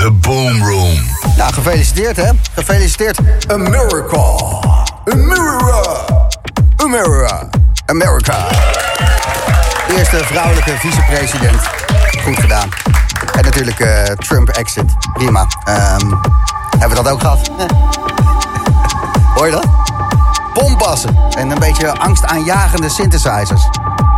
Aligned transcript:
The 0.00 0.10
Boom 0.10 0.62
Room. 0.62 0.98
Nou, 1.36 1.52
gefeliciteerd 1.52 2.16
hè. 2.16 2.30
Gefeliciteerd. 2.54 3.18
America. 3.48 4.36
America. 5.04 6.06
America. 6.76 7.48
America. 7.86 8.46
Eerste 9.96 10.16
vrouwelijke 10.16 10.70
vicepresident. 10.78 11.60
Goed 12.24 12.38
gedaan. 12.38 12.68
En 13.36 13.44
natuurlijk 13.44 13.80
eh, 13.80 14.02
Trump 14.02 14.48
exit. 14.48 14.84
Prima. 15.12 15.46
Ehm, 15.64 16.12
hebben 16.78 16.88
we 16.88 17.02
dat 17.02 17.08
ook 17.08 17.20
gehad? 17.20 17.50
Eh. 17.58 17.66
Hoor 19.34 19.46
je 19.46 19.52
dat? 19.52 19.66
Pompassen 20.52 21.16
en 21.36 21.50
een 21.50 21.58
beetje 21.58 21.98
angstaanjagende 21.98 22.88
synthesizers. 22.88 23.68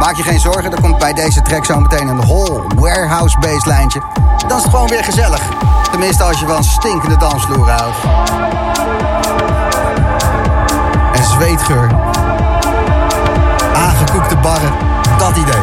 Maak 0.02 0.16
je 0.16 0.22
geen 0.22 0.40
zorgen, 0.40 0.72
er 0.72 0.80
komt 0.80 0.98
bij 0.98 1.12
deze 1.12 1.42
track 1.42 1.64
zo 1.64 1.80
meteen 1.80 2.08
een 2.08 2.20
whole 2.20 2.62
warehouse 2.76 3.38
basslijntje. 3.38 4.02
Dan 4.46 4.56
is 4.56 4.62
het 4.62 4.72
gewoon 4.72 4.88
weer 4.88 5.04
gezellig. 5.04 5.40
Tenminste 5.90 6.22
als 6.22 6.40
je 6.40 6.46
van 6.46 6.64
stinkende 6.64 7.16
dansvloer 7.16 7.70
houdt. 7.70 7.96
En 11.12 11.24
zweetgeur. 11.24 11.90
Aangekoekte 13.74 14.36
barren. 14.36 14.72
Dat 15.18 15.36
idee. 15.36 15.62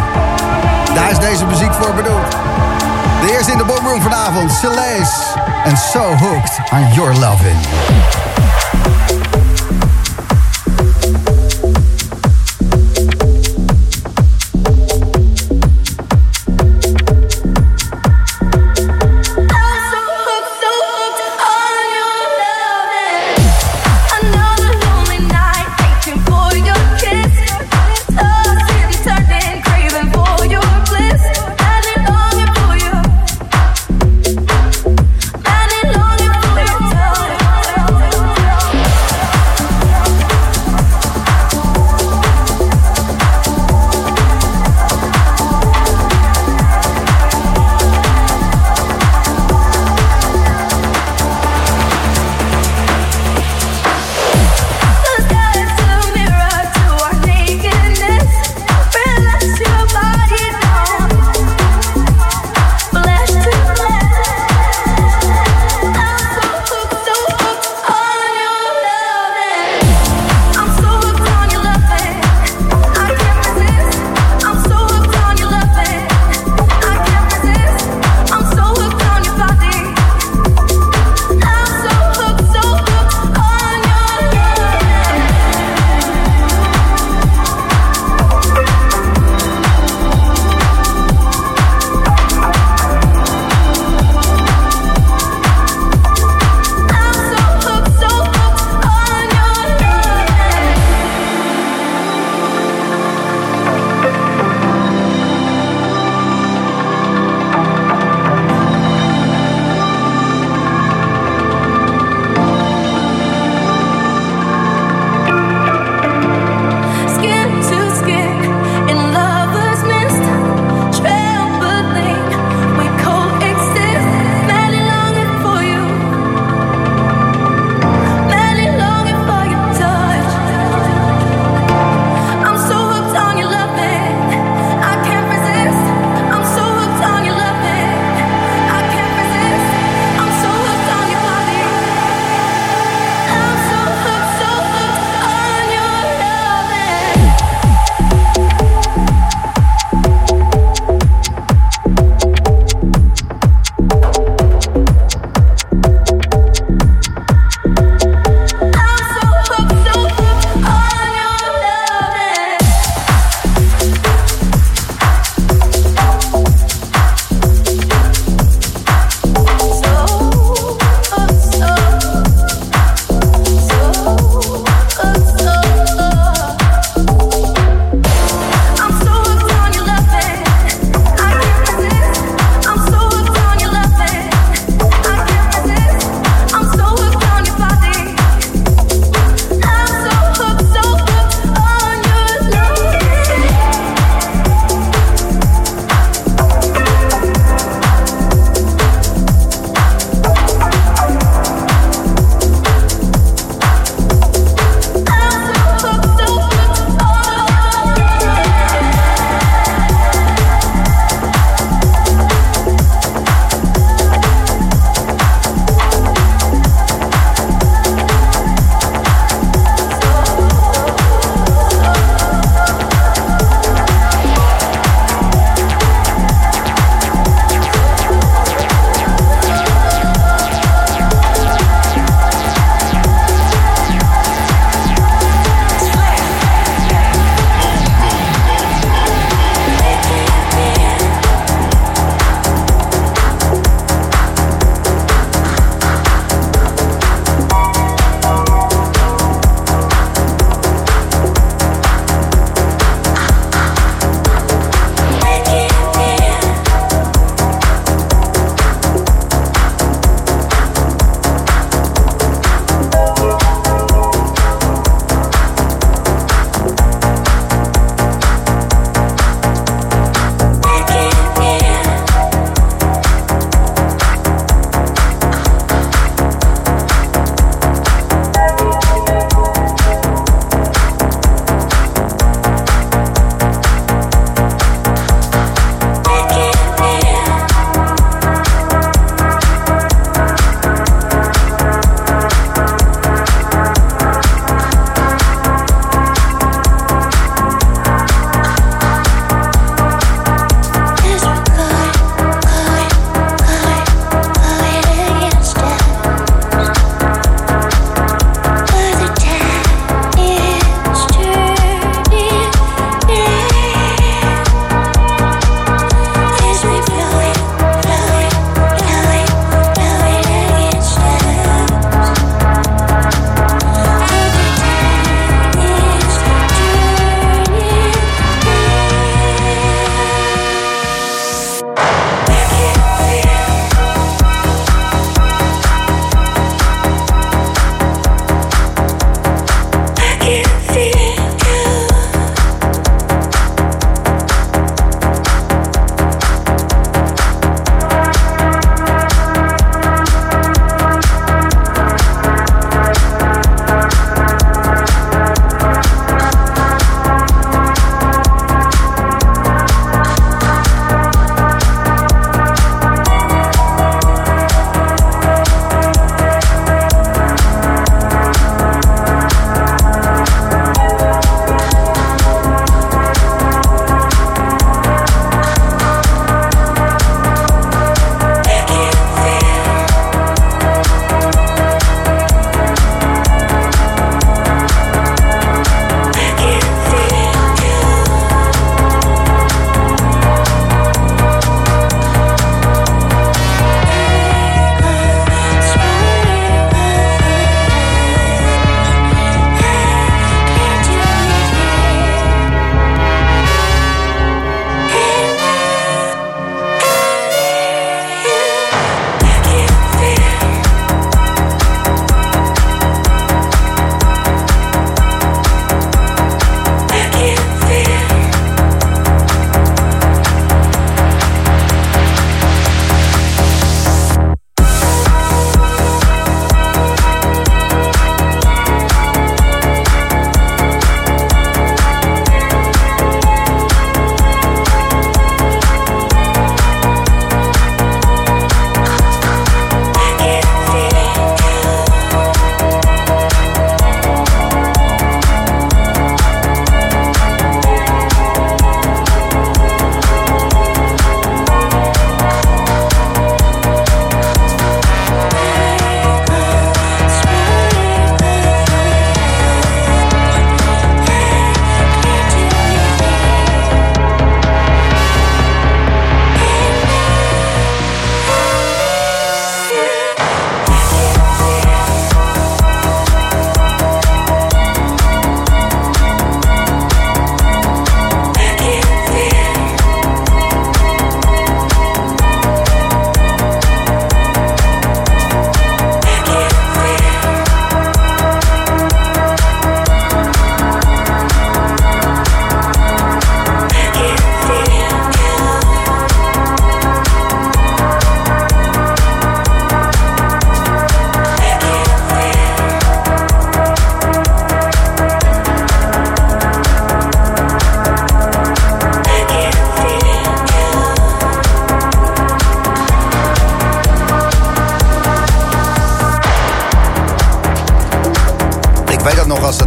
Daar 0.93 1.11
is 1.11 1.19
deze 1.19 1.45
muziek 1.45 1.73
voor 1.73 1.93
bedoeld. 1.93 2.31
De 3.21 3.31
eerste 3.31 3.51
in 3.51 3.57
de 3.57 3.65
boomroom 3.65 4.01
vanavond, 4.01 4.51
Celeste. 4.51 5.39
En 5.63 5.77
So 5.77 6.15
Hooked 6.15 6.59
on 6.71 6.93
Your 6.93 7.13
Loving. 7.17 7.57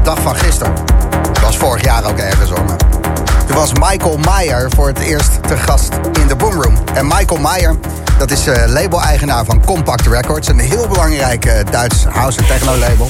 Dag 0.02 0.21
van 0.23 0.37
gisteren. 0.37 0.75
Dat 1.33 1.40
was 1.40 1.57
vorig 1.57 1.85
jaar 1.85 2.04
ook 2.04 2.19
ergens 2.19 2.50
maar 2.50 2.76
Toen 3.47 3.57
was 3.57 3.73
Michael 3.73 4.16
Meyer 4.16 4.71
voor 4.75 4.87
het 4.87 4.99
eerst 4.99 5.42
te 5.42 5.57
gast 5.57 5.88
in 6.21 6.26
de 6.26 6.37
Boomroom. 6.37 6.76
En 6.95 7.07
Michael 7.07 7.40
Meyer, 7.40 7.76
dat 8.19 8.31
is 8.31 8.47
eh, 8.47 8.66
label-eigenaar 8.66 9.45
van 9.45 9.64
Compact 9.64 10.07
Records. 10.07 10.49
Een 10.49 10.59
heel 10.59 10.88
belangrijk 10.88 11.45
eh, 11.45 11.64
Duits 11.71 12.04
house- 12.04 12.38
en 12.38 12.47
techno-label. 12.47 13.09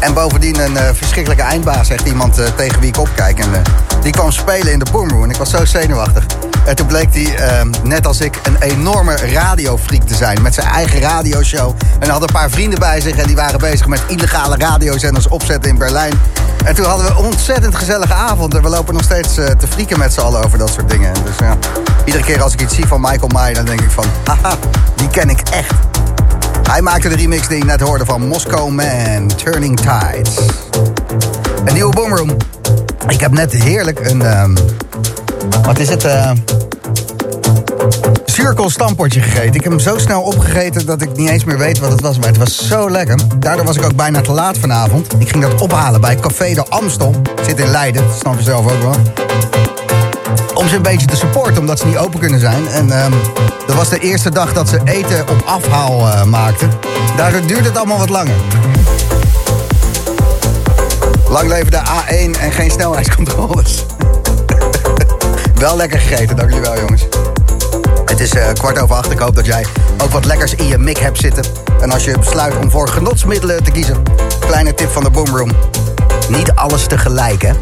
En 0.00 0.14
bovendien 0.14 0.60
een 0.60 0.76
eh, 0.76 0.88
verschrikkelijke 0.92 1.44
eindbaas, 1.44 1.86
zegt 1.86 2.06
iemand 2.06 2.40
tegen 2.56 2.80
wie 2.80 2.88
ik 2.88 2.98
opkijk. 2.98 3.38
En 3.38 3.62
die 4.02 4.12
kwam 4.12 4.30
spelen 4.30 4.72
in 4.72 4.78
de 4.78 4.90
Boomroom 4.92 5.22
en 5.22 5.30
ik 5.30 5.36
was 5.36 5.50
zo 5.50 5.64
zenuwachtig. 5.64 6.35
En 6.66 6.76
toen 6.76 6.86
bleek 6.86 7.08
hij, 7.12 7.36
eh, 7.36 7.66
net 7.82 8.06
als 8.06 8.20
ik, 8.20 8.40
een 8.42 8.56
enorme 8.60 9.16
radiofreak 9.16 10.02
te 10.02 10.14
zijn. 10.14 10.42
Met 10.42 10.54
zijn 10.54 10.66
eigen 10.66 11.00
radioshow. 11.00 11.74
En 11.98 12.10
had 12.10 12.22
een 12.22 12.32
paar 12.32 12.50
vrienden 12.50 12.78
bij 12.78 13.00
zich 13.00 13.16
en 13.16 13.26
die 13.26 13.36
waren 13.36 13.58
bezig 13.58 13.86
met 13.86 14.02
illegale 14.06 14.56
radiozenders 14.56 15.28
opzetten 15.28 15.70
in 15.70 15.78
Berlijn. 15.78 16.12
En 16.64 16.74
toen 16.74 16.84
hadden 16.84 17.06
we 17.06 17.12
een 17.12 17.24
ontzettend 17.24 17.74
gezellige 17.74 18.14
avond. 18.14 18.54
En 18.54 18.62
we 18.62 18.68
lopen 18.68 18.94
nog 18.94 19.02
steeds 19.02 19.36
eh, 19.36 19.46
te 19.46 19.66
frieken 19.66 19.98
met 19.98 20.12
z'n 20.12 20.20
allen 20.20 20.44
over 20.44 20.58
dat 20.58 20.70
soort 20.70 20.90
dingen. 20.90 21.14
Dus 21.14 21.34
ja, 21.38 21.56
iedere 22.04 22.24
keer 22.24 22.42
als 22.42 22.52
ik 22.52 22.60
iets 22.60 22.74
zie 22.74 22.86
van 22.86 23.00
Michael 23.00 23.28
May, 23.28 23.54
dan 23.54 23.64
denk 23.64 23.80
ik 23.80 23.90
van... 23.90 24.04
Haha, 24.24 24.56
die 24.96 25.08
ken 25.08 25.30
ik 25.30 25.40
echt. 25.40 25.74
Hij 26.70 26.82
maakte 26.82 27.08
de 27.08 27.16
remix 27.16 27.48
die 27.48 27.58
je 27.58 27.64
net 27.64 27.80
hoorde 27.80 28.04
van 28.04 28.28
Moscow 28.28 28.68
Man, 28.68 29.26
Turning 29.44 29.76
Tides. 29.80 30.38
Een 31.64 31.74
nieuwe 31.74 31.94
Boomroom. 31.94 32.36
Ik 33.08 33.20
heb 33.20 33.32
net 33.32 33.52
heerlijk 33.52 34.00
een... 34.00 34.22
ehm, 34.22 34.54
wat 35.62 35.78
is 35.78 35.88
het? 35.88 36.04
eh 36.04 36.30
Cirkel 38.24 38.70
stampotje 38.70 39.20
gegeten. 39.20 39.54
Ik 39.54 39.62
heb 39.62 39.72
hem 39.72 39.80
zo 39.80 39.98
snel 39.98 40.22
opgegeten 40.22 40.86
dat 40.86 41.02
ik 41.02 41.16
niet 41.16 41.28
eens 41.28 41.44
meer 41.44 41.58
weet 41.58 41.78
wat 41.78 41.90
het 41.90 42.00
was. 42.00 42.18
Maar 42.18 42.28
het 42.28 42.36
was 42.36 42.68
zo 42.68 42.90
lekker. 42.90 43.18
Daardoor 43.38 43.64
was 43.64 43.76
ik 43.76 43.84
ook 43.84 43.96
bijna 43.96 44.20
te 44.20 44.32
laat 44.32 44.58
vanavond. 44.58 45.12
Ik 45.18 45.28
ging 45.28 45.42
dat 45.42 45.60
ophalen 45.60 46.00
bij 46.00 46.16
Café 46.16 46.54
de 46.54 46.64
Amstel. 46.68 47.14
Zit 47.46 47.58
in 47.58 47.70
Leiden, 47.70 48.06
dat 48.06 48.18
snap 48.18 48.36
je 48.38 48.42
zelf 48.42 48.72
ook 48.72 48.82
wel. 48.82 48.94
Om 50.54 50.68
ze 50.68 50.76
een 50.76 50.82
beetje 50.82 51.06
te 51.06 51.16
supporten, 51.16 51.58
omdat 51.58 51.78
ze 51.78 51.86
niet 51.86 51.96
open 51.96 52.20
kunnen 52.20 52.40
zijn. 52.40 52.68
En 52.68 52.90
ehm, 52.90 53.12
dat 53.66 53.76
was 53.76 53.88
de 53.88 53.98
eerste 53.98 54.30
dag 54.30 54.52
dat 54.52 54.68
ze 54.68 54.80
eten 54.84 55.28
op 55.28 55.42
afhaal 55.46 56.08
eh, 56.08 56.24
maakten. 56.24 56.70
Daardoor 57.16 57.46
duurde 57.46 57.68
het 57.68 57.76
allemaal 57.76 57.98
wat 57.98 58.10
langer. 58.10 58.36
Lang 61.28 61.48
leven 61.48 61.70
de 61.70 61.80
A1 61.80 62.40
en 62.40 62.52
geen 62.52 62.70
snelheidscontroles. 62.70 63.84
Wel 65.58 65.76
lekker 65.76 66.00
gegeten, 66.00 66.36
dank 66.36 66.48
jullie 66.48 66.64
wel 66.64 66.78
jongens. 66.78 67.06
Het 68.04 68.20
is 68.20 68.30
eh, 68.30 68.52
kwart 68.52 68.78
over 68.78 68.96
acht. 68.96 69.10
Ik 69.12 69.18
hoop 69.18 69.34
dat 69.34 69.46
jij 69.46 69.66
ook 70.02 70.10
wat 70.10 70.24
lekkers 70.24 70.54
in 70.54 70.66
je 70.66 70.78
mik 70.78 70.98
hebt 70.98 71.18
zitten. 71.18 71.44
En 71.80 71.90
als 71.90 72.04
je 72.04 72.18
besluit 72.18 72.56
om 72.56 72.70
voor 72.70 72.88
genotsmiddelen 72.88 73.62
te 73.64 73.70
kiezen... 73.70 74.02
kleine 74.40 74.74
tip 74.74 74.90
van 74.90 75.02
de 75.02 75.10
Boomroom. 75.10 75.50
Niet 76.28 76.52
alles 76.54 76.86
tegelijk, 76.86 77.42
hè. 77.42 77.52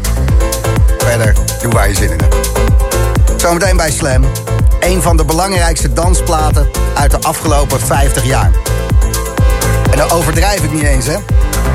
Verder, 0.97 1.35
doe 1.61 1.71
waar 1.71 1.87
je 1.87 1.95
zin 1.95 2.11
in 2.11 2.19
hebt. 2.19 2.35
Zometeen 3.41 3.77
bij 3.77 3.91
Slam. 3.91 4.25
Een 4.79 5.01
van 5.01 5.17
de 5.17 5.25
belangrijkste 5.25 5.93
dansplaten 5.93 6.67
uit 6.93 7.11
de 7.11 7.21
afgelopen 7.21 7.79
50 7.79 8.25
jaar. 8.25 8.51
En 9.91 9.97
dan 9.97 10.11
overdrijf 10.11 10.63
ik 10.63 10.73
niet 10.73 10.83
eens, 10.83 11.05
hè. 11.05 11.15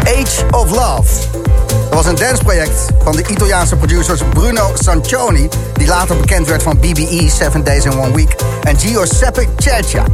Age 0.04 0.46
of 0.50 0.70
Love. 0.70 1.49
Dat 1.70 1.94
was 1.94 2.06
een 2.06 2.14
danceproject 2.14 2.86
van 3.02 3.16
de 3.16 3.24
Italiaanse 3.28 3.76
producers 3.76 4.20
Bruno 4.34 4.70
Sancioni... 4.74 5.48
die 5.72 5.86
later 5.86 6.16
bekend 6.16 6.48
werd 6.48 6.62
van 6.62 6.78
BBE, 6.78 7.30
Seven 7.30 7.64
Days 7.64 7.84
in 7.84 7.92
One 7.92 8.14
Week... 8.14 8.36
en 8.62 8.78
Giuseppe 8.78 9.46
Ceccia. 9.56 10.04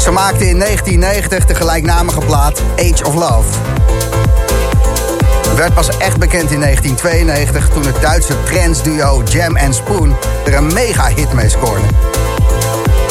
Ze 0.00 0.10
maakten 0.10 0.48
in 0.48 0.58
1990 0.58 1.46
de 1.46 1.54
gelijknamige 1.54 2.20
plaat 2.20 2.62
Age 2.76 3.04
of 3.04 3.14
Love. 3.14 3.58
Werd 5.56 5.74
pas 5.74 5.88
echt 5.98 6.18
bekend 6.18 6.50
in 6.50 6.60
1992 6.60 7.68
toen 7.68 7.86
het 7.86 8.00
Duitse 8.00 8.34
trance-duo 8.44 9.22
Jam 9.30 9.72
Spoon 9.72 10.16
er 10.44 10.54
een 10.54 10.72
mega-hit 10.72 11.32
mee 11.32 11.48
scoorde. 11.48 11.86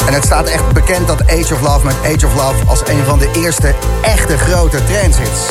En 0.06 0.12
het 0.14 0.24
staat 0.24 0.46
echt 0.46 0.72
bekend 0.72 1.06
dat 1.06 1.22
Age 1.22 1.54
of 1.54 1.60
Love 1.60 1.86
met 1.86 1.96
Age 2.04 2.26
of 2.26 2.34
Love 2.34 2.66
als 2.66 2.80
een 2.84 3.04
van 3.04 3.18
de 3.18 3.30
eerste 3.36 3.74
echte 4.02 4.38
grote 4.38 4.84
trance-hits. 4.84 5.46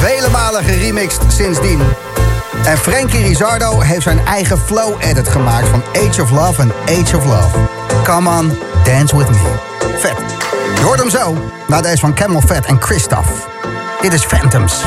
Vele 0.00 0.28
malen 0.30 0.64
geremixed 0.64 1.22
sindsdien. 1.28 1.80
En 2.64 2.78
Frankie 2.78 3.22
Rizzardo 3.22 3.80
heeft 3.80 4.02
zijn 4.02 4.26
eigen 4.26 4.58
flow-edit 4.58 5.28
gemaakt 5.28 5.68
van 5.68 5.82
Age 5.92 6.22
of 6.22 6.30
Love 6.30 6.62
en 6.62 6.72
Age 6.84 7.16
of 7.16 7.24
Love. 7.24 7.58
Come 8.02 8.30
on, 8.30 8.58
dance 8.84 9.16
with 9.16 9.28
me. 9.28 9.38
Vet. 9.98 10.16
Je 10.74 10.82
hoort 10.82 10.98
hem 11.00 11.10
zo, 11.10 11.36
na 11.66 11.80
deze 11.80 11.98
van 11.98 12.14
Camel 12.14 12.40
Fat 12.40 12.64
en 12.64 12.82
Christoph. 12.82 13.28
Dit 14.00 14.12
is 14.12 14.24
Phantoms. 14.24 14.84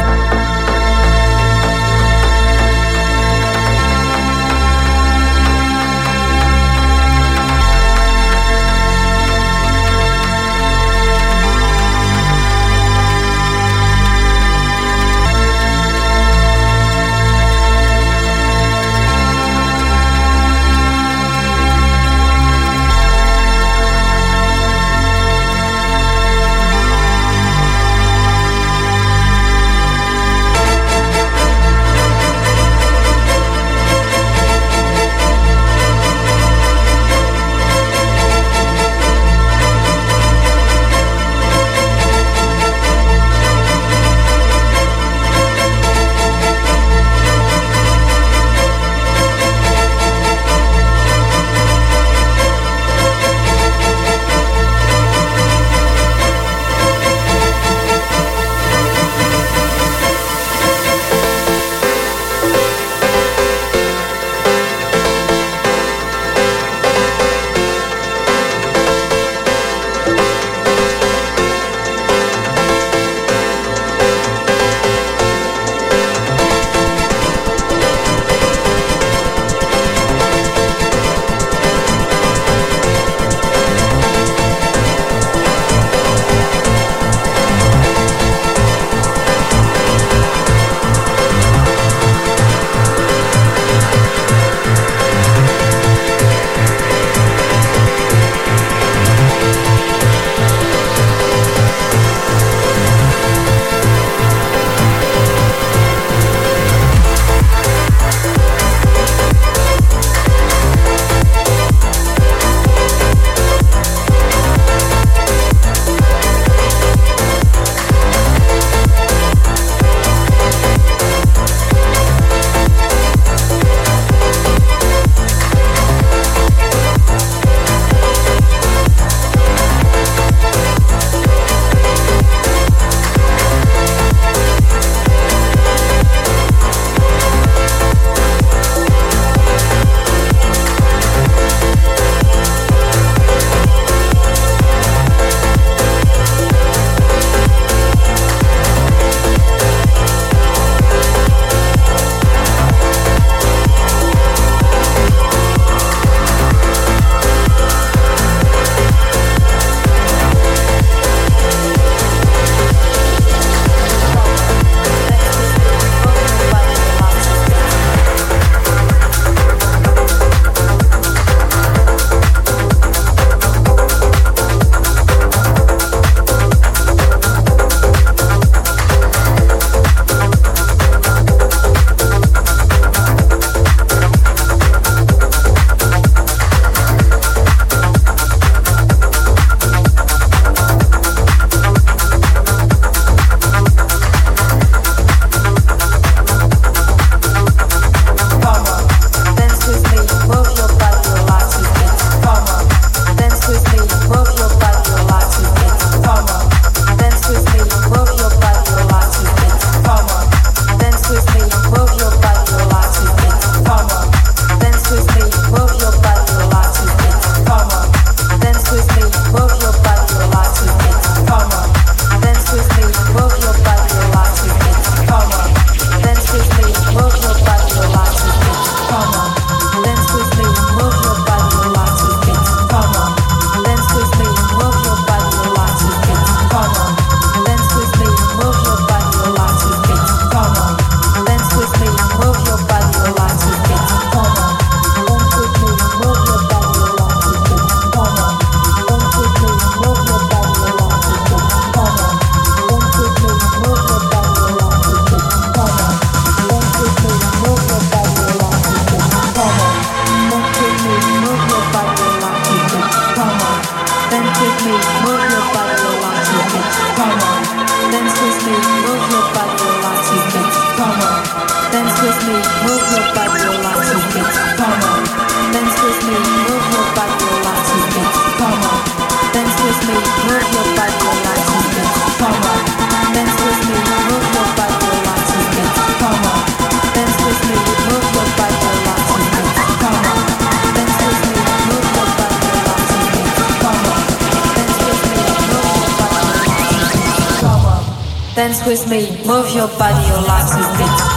With 298.74 298.90
me, 298.90 299.01
move 299.27 299.53
your 299.53 299.68
body 299.77 300.09
along 300.09 300.48
to 300.50 300.57
the 300.57 300.75
beat. 300.79 301.12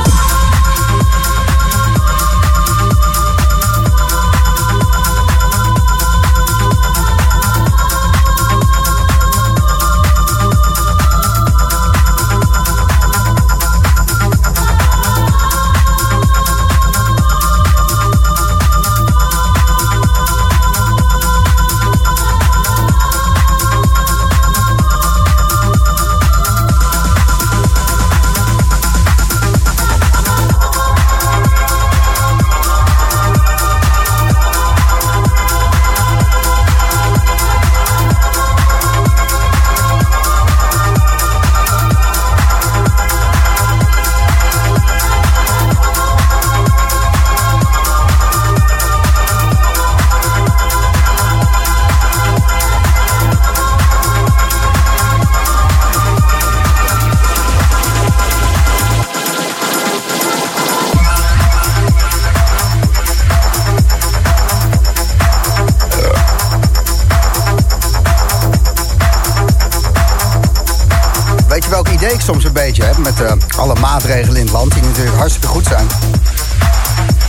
Natuurlijk 74.96 75.22
hartstikke 75.22 75.46
goed 75.46 75.66
zijn? 75.66 75.86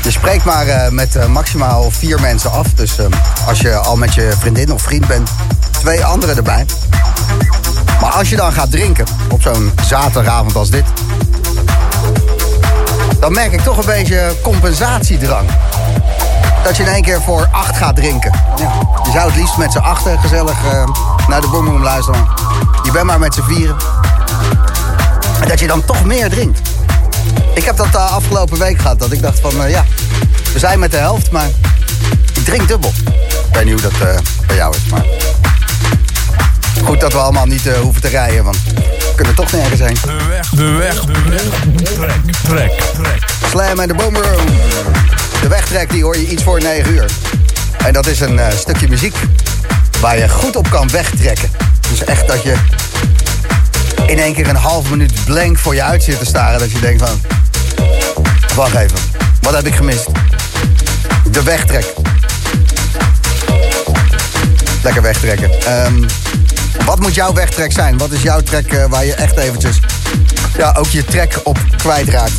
Je 0.04 0.12
spreekt 0.12 0.44
maar 0.44 0.68
eh, 0.68 0.92
met 0.92 1.16
eh, 1.16 1.26
maximaal 1.26 1.92
vier 1.92 2.22
mensen 2.22 2.52
af. 2.52 2.74
Dus 2.74 2.98
eh, 2.98 3.06
als 3.48 3.60
je 3.60 3.76
al 3.76 3.96
met 3.96 4.14
je 4.14 4.34
vriendin 4.40 4.74
of 4.74 4.82
vriend 4.82 5.08
bent, 5.08 5.30
twee 5.72 6.06
anderen 6.06 6.36
erbij. 6.36 6.66
Maar 8.02 8.12
als 8.12 8.30
je 8.30 8.36
dan 8.36 8.52
gaat 8.52 8.72
drinken, 8.72 9.06
op 9.30 9.42
zo'n 9.42 9.72
zaterdagavond 9.84 10.56
als 10.56 10.70
dit, 10.70 10.84
dan 13.20 13.32
merk 13.32 13.52
ik 13.52 13.62
toch 13.62 13.78
een 13.78 13.86
beetje 13.86 14.36
compensatiedrang. 14.44 15.50
Dat 16.64 16.78
je 16.78 16.84
in 16.84 16.90
één 16.90 17.04
keer 17.04 17.22
voor 17.22 17.48
acht 17.52 17.78
gaat 17.78 17.96
drinken. 17.96 18.32
Ja. 18.58 18.72
Je 19.04 19.12
zou 19.12 19.28
het 19.28 19.36
liefst 19.36 19.58
met 19.58 19.72
z'n 19.72 19.78
achten 19.78 20.20
gezellig 20.20 20.58
naar 21.28 21.42
de 21.42 21.48
boomroom 21.48 21.84
luisteren. 21.84 22.28
Je 22.84 22.92
bent 22.92 23.06
maar 23.06 23.20
met 23.20 23.34
z'n 23.34 23.44
vieren. 23.44 23.76
En 25.42 25.48
dat 25.48 25.60
je 25.60 25.68
dan 25.68 25.86
toch 25.86 26.04
meer 26.04 26.30
drinkt. 26.30 26.77
Ik 27.58 27.64
heb 27.64 27.78
dat 27.78 27.92
de 27.92 27.98
afgelopen 27.98 28.60
week 28.60 28.80
gehad. 28.80 29.00
Dat 29.00 29.12
ik 29.12 29.22
dacht 29.22 29.40
van, 29.40 29.64
eh, 29.64 29.70
ja, 29.70 29.86
we 30.54 30.60
zijn 30.60 30.80
met 30.80 30.92
de 30.92 30.98
helft, 30.98 31.32
maar 31.32 31.48
ik 32.34 32.46
drink 32.46 32.68
dubbel. 32.68 32.94
Ik 33.50 33.56
weet 33.56 33.66
niet 33.66 33.82
hoe 33.82 33.92
dat 33.92 34.08
eh, 34.08 34.18
bij 34.48 34.56
jou 34.56 34.76
is, 34.76 34.90
maar... 34.90 35.06
Goed 36.84 37.00
dat 37.00 37.12
we 37.12 37.18
allemaal 37.18 37.46
niet 37.46 37.68
eh, 37.68 37.74
hoeven 37.74 38.02
te 38.02 38.08
rijden, 38.08 38.44
want 38.44 38.58
we 38.64 39.14
kunnen 39.16 39.36
toch 39.36 39.52
nergens 39.52 39.80
heen. 39.80 39.98
De 40.06 40.26
weg, 40.28 40.50
de 40.50 40.72
weg, 40.72 41.06
de 41.06 41.30
weg. 41.30 41.42
Trek, 41.94 42.20
trek, 42.44 42.72
trek. 42.94 43.24
Slam 43.50 43.80
en 43.80 43.88
de 43.88 43.94
Boomroom. 43.94 44.46
De 45.42 45.48
wegtrek 45.48 45.90
die 45.90 46.04
hoor 46.04 46.18
je 46.18 46.28
iets 46.28 46.44
voor 46.44 46.60
9 46.60 46.92
uur. 46.92 47.06
En 47.78 47.94
dat 47.94 48.08
is 48.08 48.20
een 48.20 48.40
eh, 48.40 48.58
stukje 48.58 48.88
muziek 48.88 49.16
waar 50.00 50.18
je 50.18 50.30
goed 50.30 50.56
op 50.56 50.70
kan 50.70 50.90
wegtrekken. 50.90 51.52
Dus 51.90 52.04
echt 52.04 52.28
dat 52.28 52.44
je 52.44 52.56
in 54.06 54.20
één 54.20 54.34
keer 54.34 54.48
een 54.48 54.56
half 54.56 54.90
minuut 54.90 55.26
blank 55.26 55.58
voor 55.58 55.76
je 55.76 55.84
uit 55.84 56.04
zit 56.04 56.20
te 56.20 56.26
staren. 56.26 56.60
Dat 56.60 56.72
je 56.72 56.80
denkt 56.80 57.08
van, 57.08 57.22
wacht 58.58 58.76
even, 58.76 59.00
wat 59.42 59.54
heb 59.54 59.66
ik 59.66 59.76
gemist? 59.76 60.08
De 61.32 61.44
wegtrek. 61.44 61.94
Lekker 64.84 65.02
wegtrekken. 65.02 65.52
Ehm, 65.62 66.04
wat 66.86 67.00
moet 67.00 67.16
jouw 67.16 67.34
wegtrek 67.34 67.72
zijn? 67.72 67.98
Wat 67.98 68.12
is 68.12 68.22
jouw 68.22 68.42
trek 68.42 68.74
eh, 68.74 68.86
waar 68.90 69.06
je 69.06 69.14
echt 69.14 69.38
eventjes... 69.38 69.80
Ja, 70.58 70.76
ook 70.78 70.88
je 70.88 71.06
trek 71.06 71.40
op 71.44 71.58
kwijtraakt? 71.78 72.34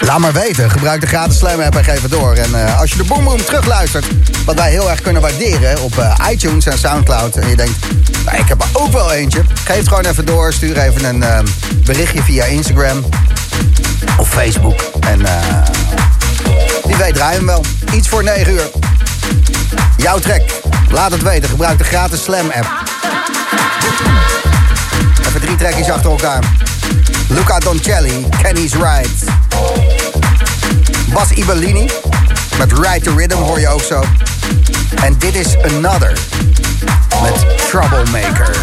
Laat 0.00 0.18
maar 0.18 0.32
weten. 0.32 0.70
Gebruik 0.70 1.00
de 1.00 1.06
gratis 1.06 1.38
Slam 1.38 1.60
app 1.60 1.76
en 1.76 1.84
geef 1.84 2.02
het 2.02 2.10
door. 2.10 2.34
En 2.34 2.66
eh, 2.66 2.80
als 2.80 2.90
je 2.90 2.96
de 2.96 3.04
Boomroom 3.04 3.44
terugluistert, 3.44 4.06
wat 4.44 4.54
wij 4.54 4.70
heel 4.70 4.90
erg 4.90 5.00
kunnen 5.00 5.22
waarderen 5.22 5.82
op 5.82 5.98
eh, 5.98 6.28
iTunes 6.30 6.66
en 6.66 6.78
Soundcloud. 6.78 7.36
En 7.36 7.48
je 7.48 7.56
denkt, 7.56 7.78
nou, 8.24 8.38
ik 8.38 8.48
heb 8.48 8.62
er 8.62 8.68
ook 8.72 8.92
wel 8.92 9.12
eentje. 9.12 9.42
Geef 9.64 9.76
het 9.76 9.88
gewoon 9.88 10.04
even 10.04 10.24
door. 10.24 10.52
Stuur 10.52 10.78
even 10.78 11.04
een 11.04 11.22
eh, 11.22 11.38
berichtje 11.84 12.22
via 12.22 12.44
Instagram 12.44 13.04
of 14.18 14.28
Facebook. 14.28 14.80
En 15.00 15.26
eh 15.26 15.62
wie 16.86 16.96
weet 16.96 17.14
draaien 17.14 17.36
hem 17.36 17.46
wel. 17.46 17.64
Iets 17.92 18.08
voor 18.08 18.22
9 18.24 18.52
uur. 18.52 18.70
Jouw 19.96 20.18
track. 20.18 20.42
Laat 20.90 21.10
het 21.10 21.22
weten. 21.22 21.48
Gebruik 21.48 21.78
de 21.78 21.84
gratis 21.84 22.22
Slam 22.22 22.50
app. 22.50 22.66
Even 25.26 25.40
drie 25.40 25.56
trekjes 25.56 25.90
achter 25.90 26.10
elkaar. 26.10 26.42
Luca 27.28 27.58
Doncelli, 27.58 28.26
Kenny's 28.42 28.72
Ride. 28.72 29.32
Bas 31.12 31.30
Ibellini, 31.30 31.90
met 32.58 32.72
Ride 32.72 33.00
the 33.00 33.14
Rhythm 33.16 33.36
hoor 33.36 33.60
je 33.60 33.68
ook 33.68 33.82
zo. 33.82 34.04
En 35.02 35.18
dit 35.18 35.34
is 35.34 35.56
Another, 35.62 36.18
met 37.22 37.46
Troublemaker. 37.68 38.56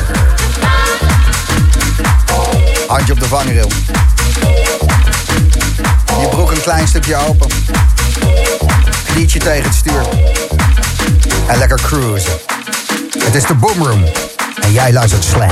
Handje 2.87 3.13
op 3.13 3.19
de 3.19 3.27
vangrail. 3.27 3.69
Je 6.19 6.27
broek 6.29 6.51
een 6.51 6.61
klein 6.61 6.87
stukje 6.87 7.15
open. 7.15 7.47
Knietje 9.05 9.39
tegen 9.39 9.63
het 9.63 9.75
stuur. 9.75 10.07
En 11.47 11.57
lekker 11.57 11.81
cruisen. 11.81 12.33
Het 13.23 13.35
is 13.35 13.45
de 13.45 13.53
Boomroom. 13.53 14.03
En 14.61 14.71
jij 14.71 14.93
luistert 14.93 15.23
Slam. 15.23 15.49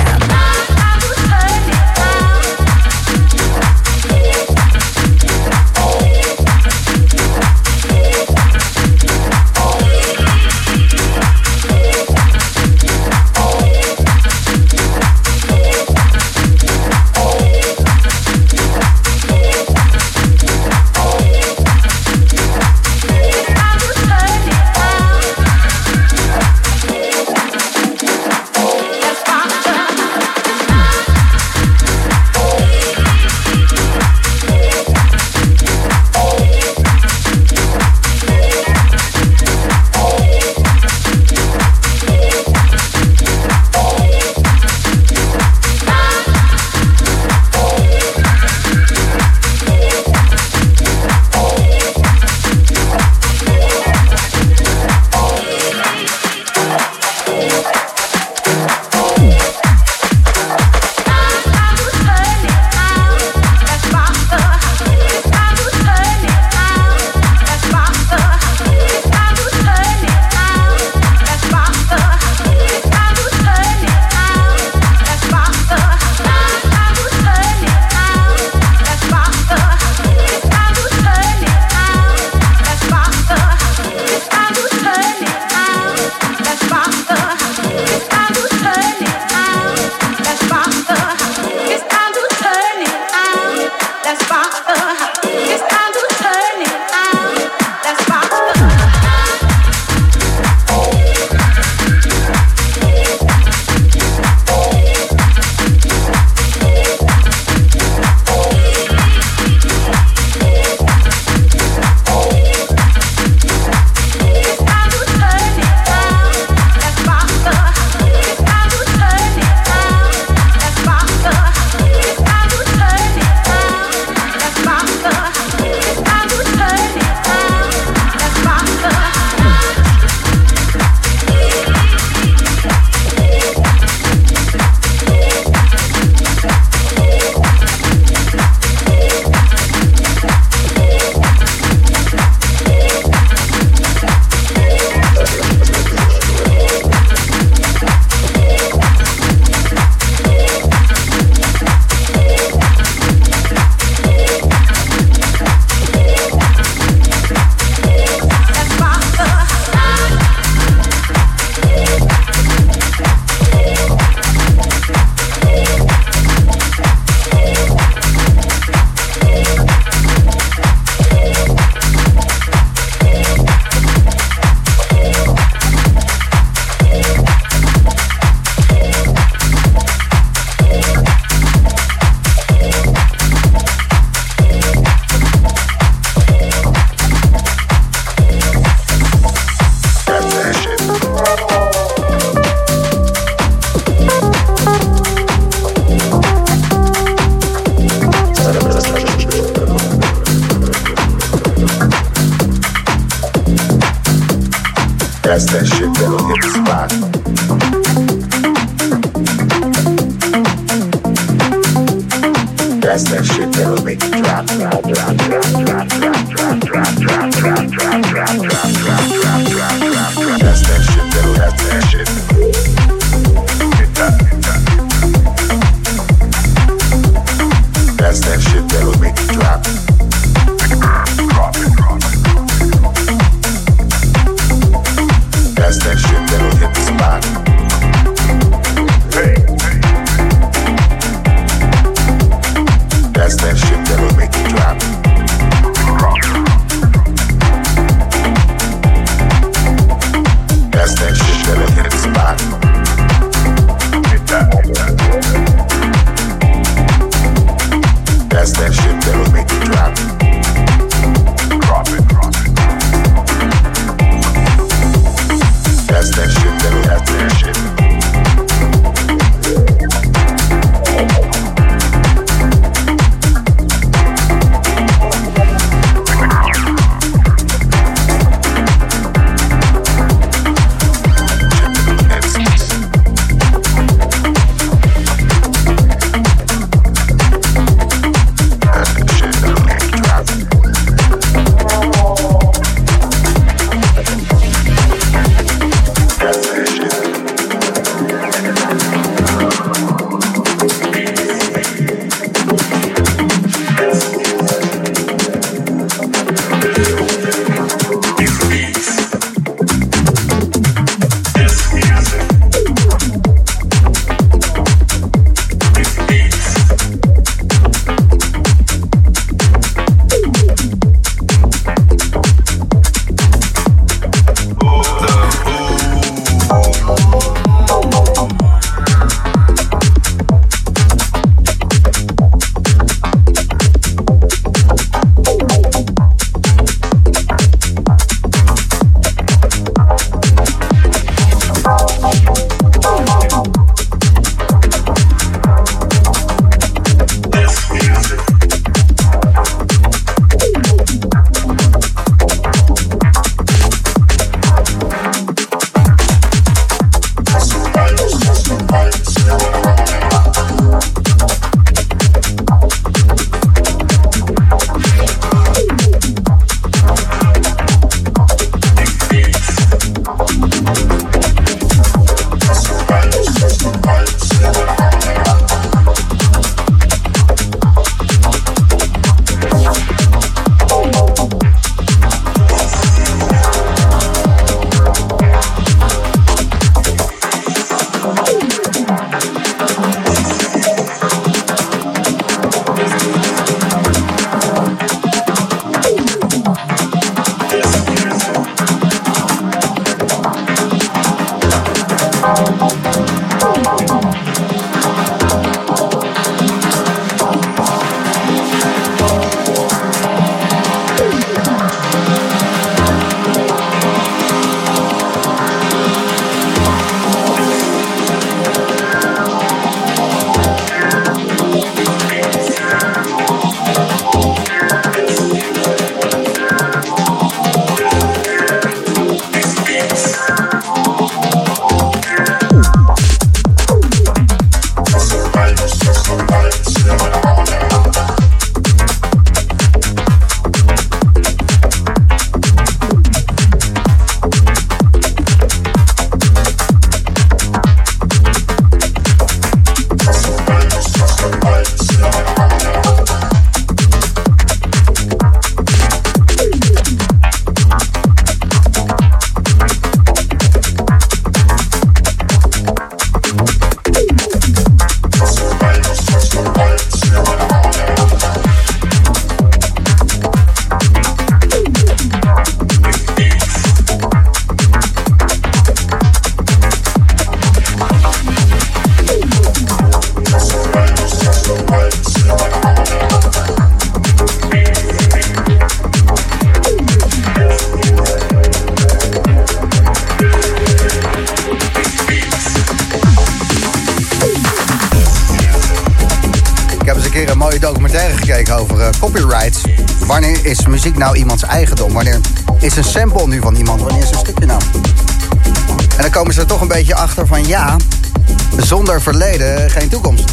Verleden 509.19 509.69
geen 509.69 509.89
toekomst. 509.89 510.23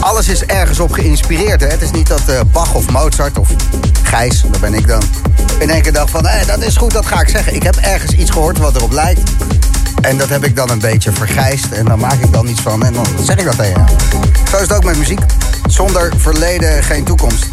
Alles 0.00 0.28
is 0.28 0.44
ergens 0.44 0.80
op 0.80 0.92
geïnspireerd. 0.92 1.60
Hè? 1.60 1.66
Het 1.66 1.82
is 1.82 1.90
niet 1.90 2.06
dat 2.06 2.28
eh, 2.28 2.40
Bach 2.52 2.74
of 2.74 2.90
Mozart 2.90 3.38
of 3.38 3.48
Gijs, 4.02 4.42
dat 4.50 4.60
ben 4.60 4.74
ik 4.74 4.86
dan, 4.86 5.02
in 5.58 5.70
één 5.70 5.82
keer 5.82 5.92
dacht 5.92 6.10
van 6.10 6.26
hé, 6.26 6.46
dat 6.46 6.62
is 6.62 6.76
goed, 6.76 6.92
dat 6.92 7.06
ga 7.06 7.20
ik 7.20 7.28
zeggen. 7.28 7.54
Ik 7.54 7.62
heb 7.62 7.76
ergens 7.76 8.12
iets 8.12 8.30
gehoord 8.30 8.58
wat 8.58 8.76
erop 8.76 8.92
lijkt. 8.92 9.20
En 10.00 10.16
dat 10.18 10.28
heb 10.28 10.44
ik 10.44 10.56
dan 10.56 10.70
een 10.70 10.78
beetje 10.78 11.12
vergijst. 11.12 11.66
En 11.70 11.84
dan 11.84 11.98
maak 11.98 12.20
ik 12.22 12.32
dan 12.32 12.48
iets 12.48 12.60
van 12.60 12.84
en 12.84 12.92
dan 12.92 13.06
zeg 13.22 13.36
ik 13.36 13.44
dat 13.44 13.56
tegen 13.56 13.86
je. 13.86 13.96
Zo 14.50 14.56
is 14.56 14.62
het 14.62 14.72
ook 14.72 14.84
met 14.84 14.96
muziek. 14.96 15.20
Zonder 15.66 16.12
verleden 16.16 16.84
geen 16.84 17.04
toekomst. 17.04 17.46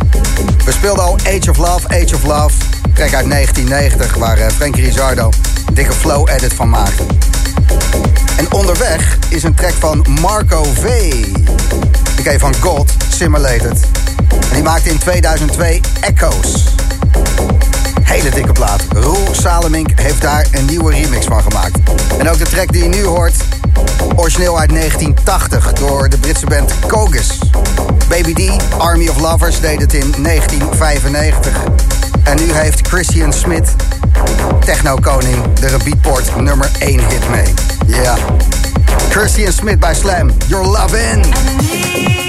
We 0.66 0.72
speelden 0.72 1.04
al 1.04 1.18
Age 1.28 1.50
of 1.50 1.58
Love, 1.58 1.88
Age 1.88 2.16
of 2.16 2.24
Love. 2.24 2.58
Track 2.94 3.14
uit 3.14 3.30
1990, 3.30 4.16
waar 4.16 4.38
eh, 4.38 4.48
Frankie 4.50 5.02
een 5.02 5.30
dikke 5.74 5.94
flow 5.94 6.30
edit 6.30 6.54
van 6.54 6.70
maakte. 6.70 7.04
En 8.38 8.52
onderweg 8.52 9.18
is 9.30 9.44
een 9.44 9.56
track 9.56 9.74
van 9.80 10.06
Marco 10.22 10.64
V. 10.64 11.12
Die 12.16 12.32
je 12.32 12.40
van 12.40 12.56
God, 12.56 12.92
Simulated. 13.10 13.80
En 14.30 14.54
die 14.54 14.64
maakte 14.64 14.90
in 14.90 14.98
2002 14.98 15.82
Echoes. 16.00 16.64
Hele 18.02 18.30
dikke 18.30 18.52
plaat. 18.52 18.84
Roel 18.94 19.28
Salemink 19.32 19.90
heeft 20.00 20.22
daar 20.22 20.48
een 20.52 20.66
nieuwe 20.66 20.92
remix 20.92 21.26
van 21.26 21.42
gemaakt. 21.42 21.78
En 22.18 22.30
ook 22.30 22.38
de 22.38 22.46
track 22.46 22.72
die 22.72 22.84
je 22.84 22.90
nu 22.90 23.04
hoort, 23.04 23.36
origineel 24.16 24.60
uit 24.60 24.70
1980 24.70 25.74
door 25.74 26.10
de 26.10 26.18
Britse 26.18 26.46
band 26.46 26.74
Kogus. 26.88 27.40
Baby 28.10 28.34
D, 28.34 28.64
Army 28.78 29.08
of 29.08 29.20
Lovers, 29.20 29.60
deed 29.60 29.82
het 29.82 29.94
in 29.94 30.14
1995. 30.24 31.64
En 32.26 32.36
nu 32.38 32.54
heeft 32.54 32.88
Christian 32.88 33.34
Smith, 33.34 33.76
techno-koning, 34.66 35.44
een 35.62 35.84
beatport 35.84 36.36
nummer 36.36 36.70
1 36.80 37.00
hit 37.08 37.30
mee. 37.30 37.54
Ja. 37.88 38.02
Yeah. 38.02 38.18
Christian 39.10 39.52
Smith 39.52 39.80
bij 39.80 39.94
Slam, 39.94 40.32
Your 40.48 40.66
Love 40.66 41.00
In. 41.00 42.25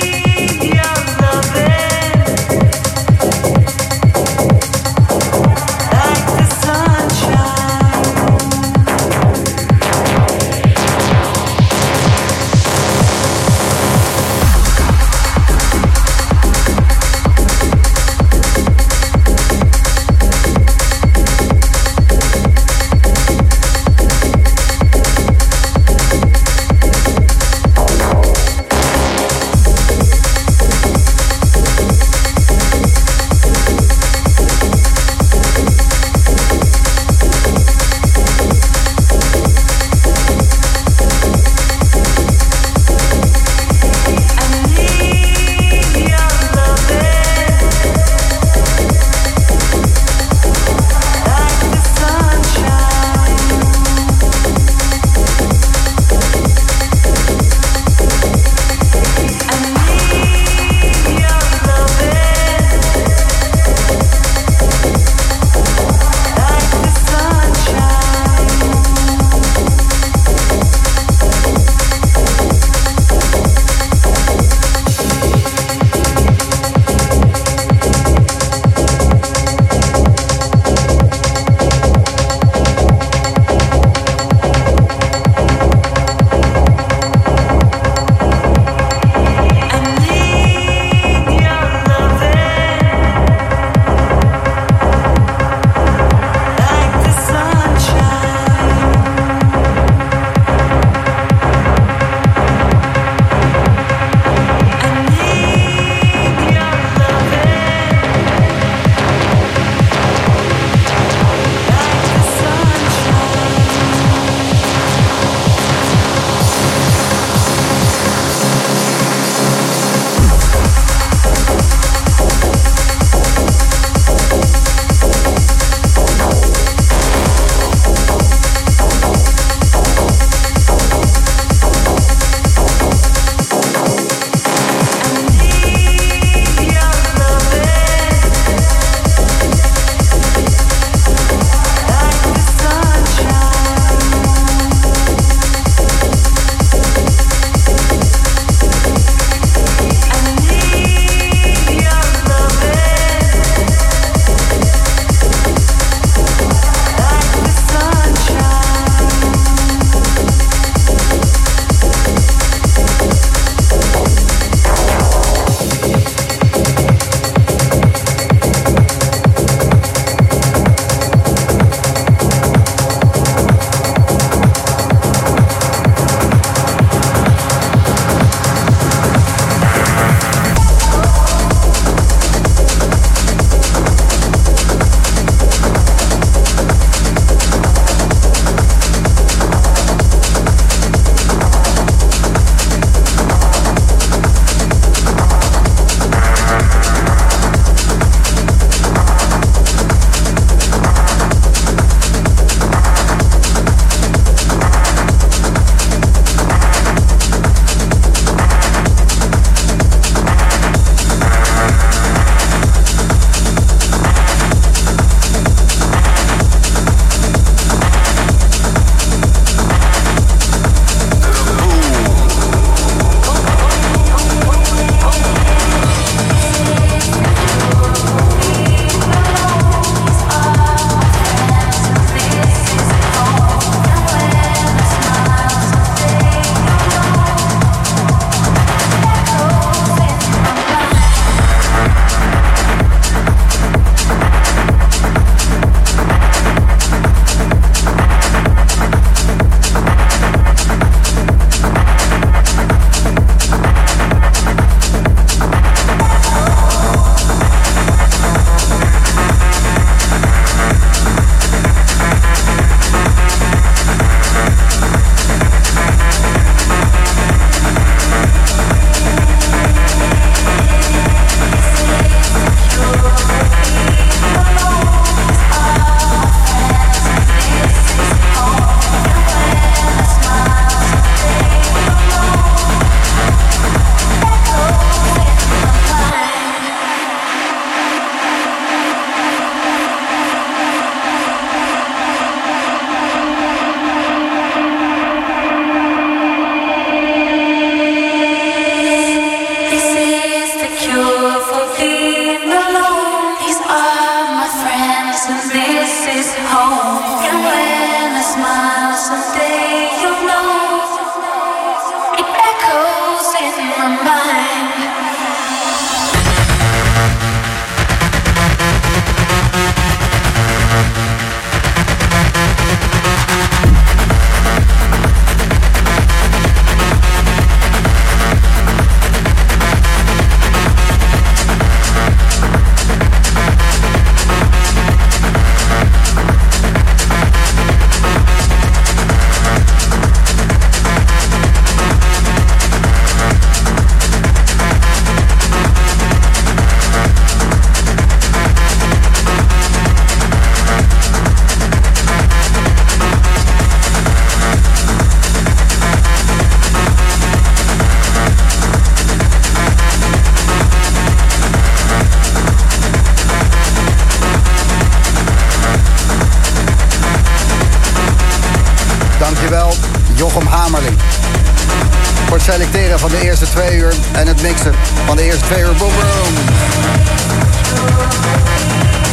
En 374.17 374.27
het 374.27 374.43
mixen 374.43 374.75
van 375.07 375.17
de 375.17 375.23
eerste 375.23 375.45
twee 375.45 375.63
uur 375.63 375.75
Boom 375.79 375.91
Room. 375.91 376.35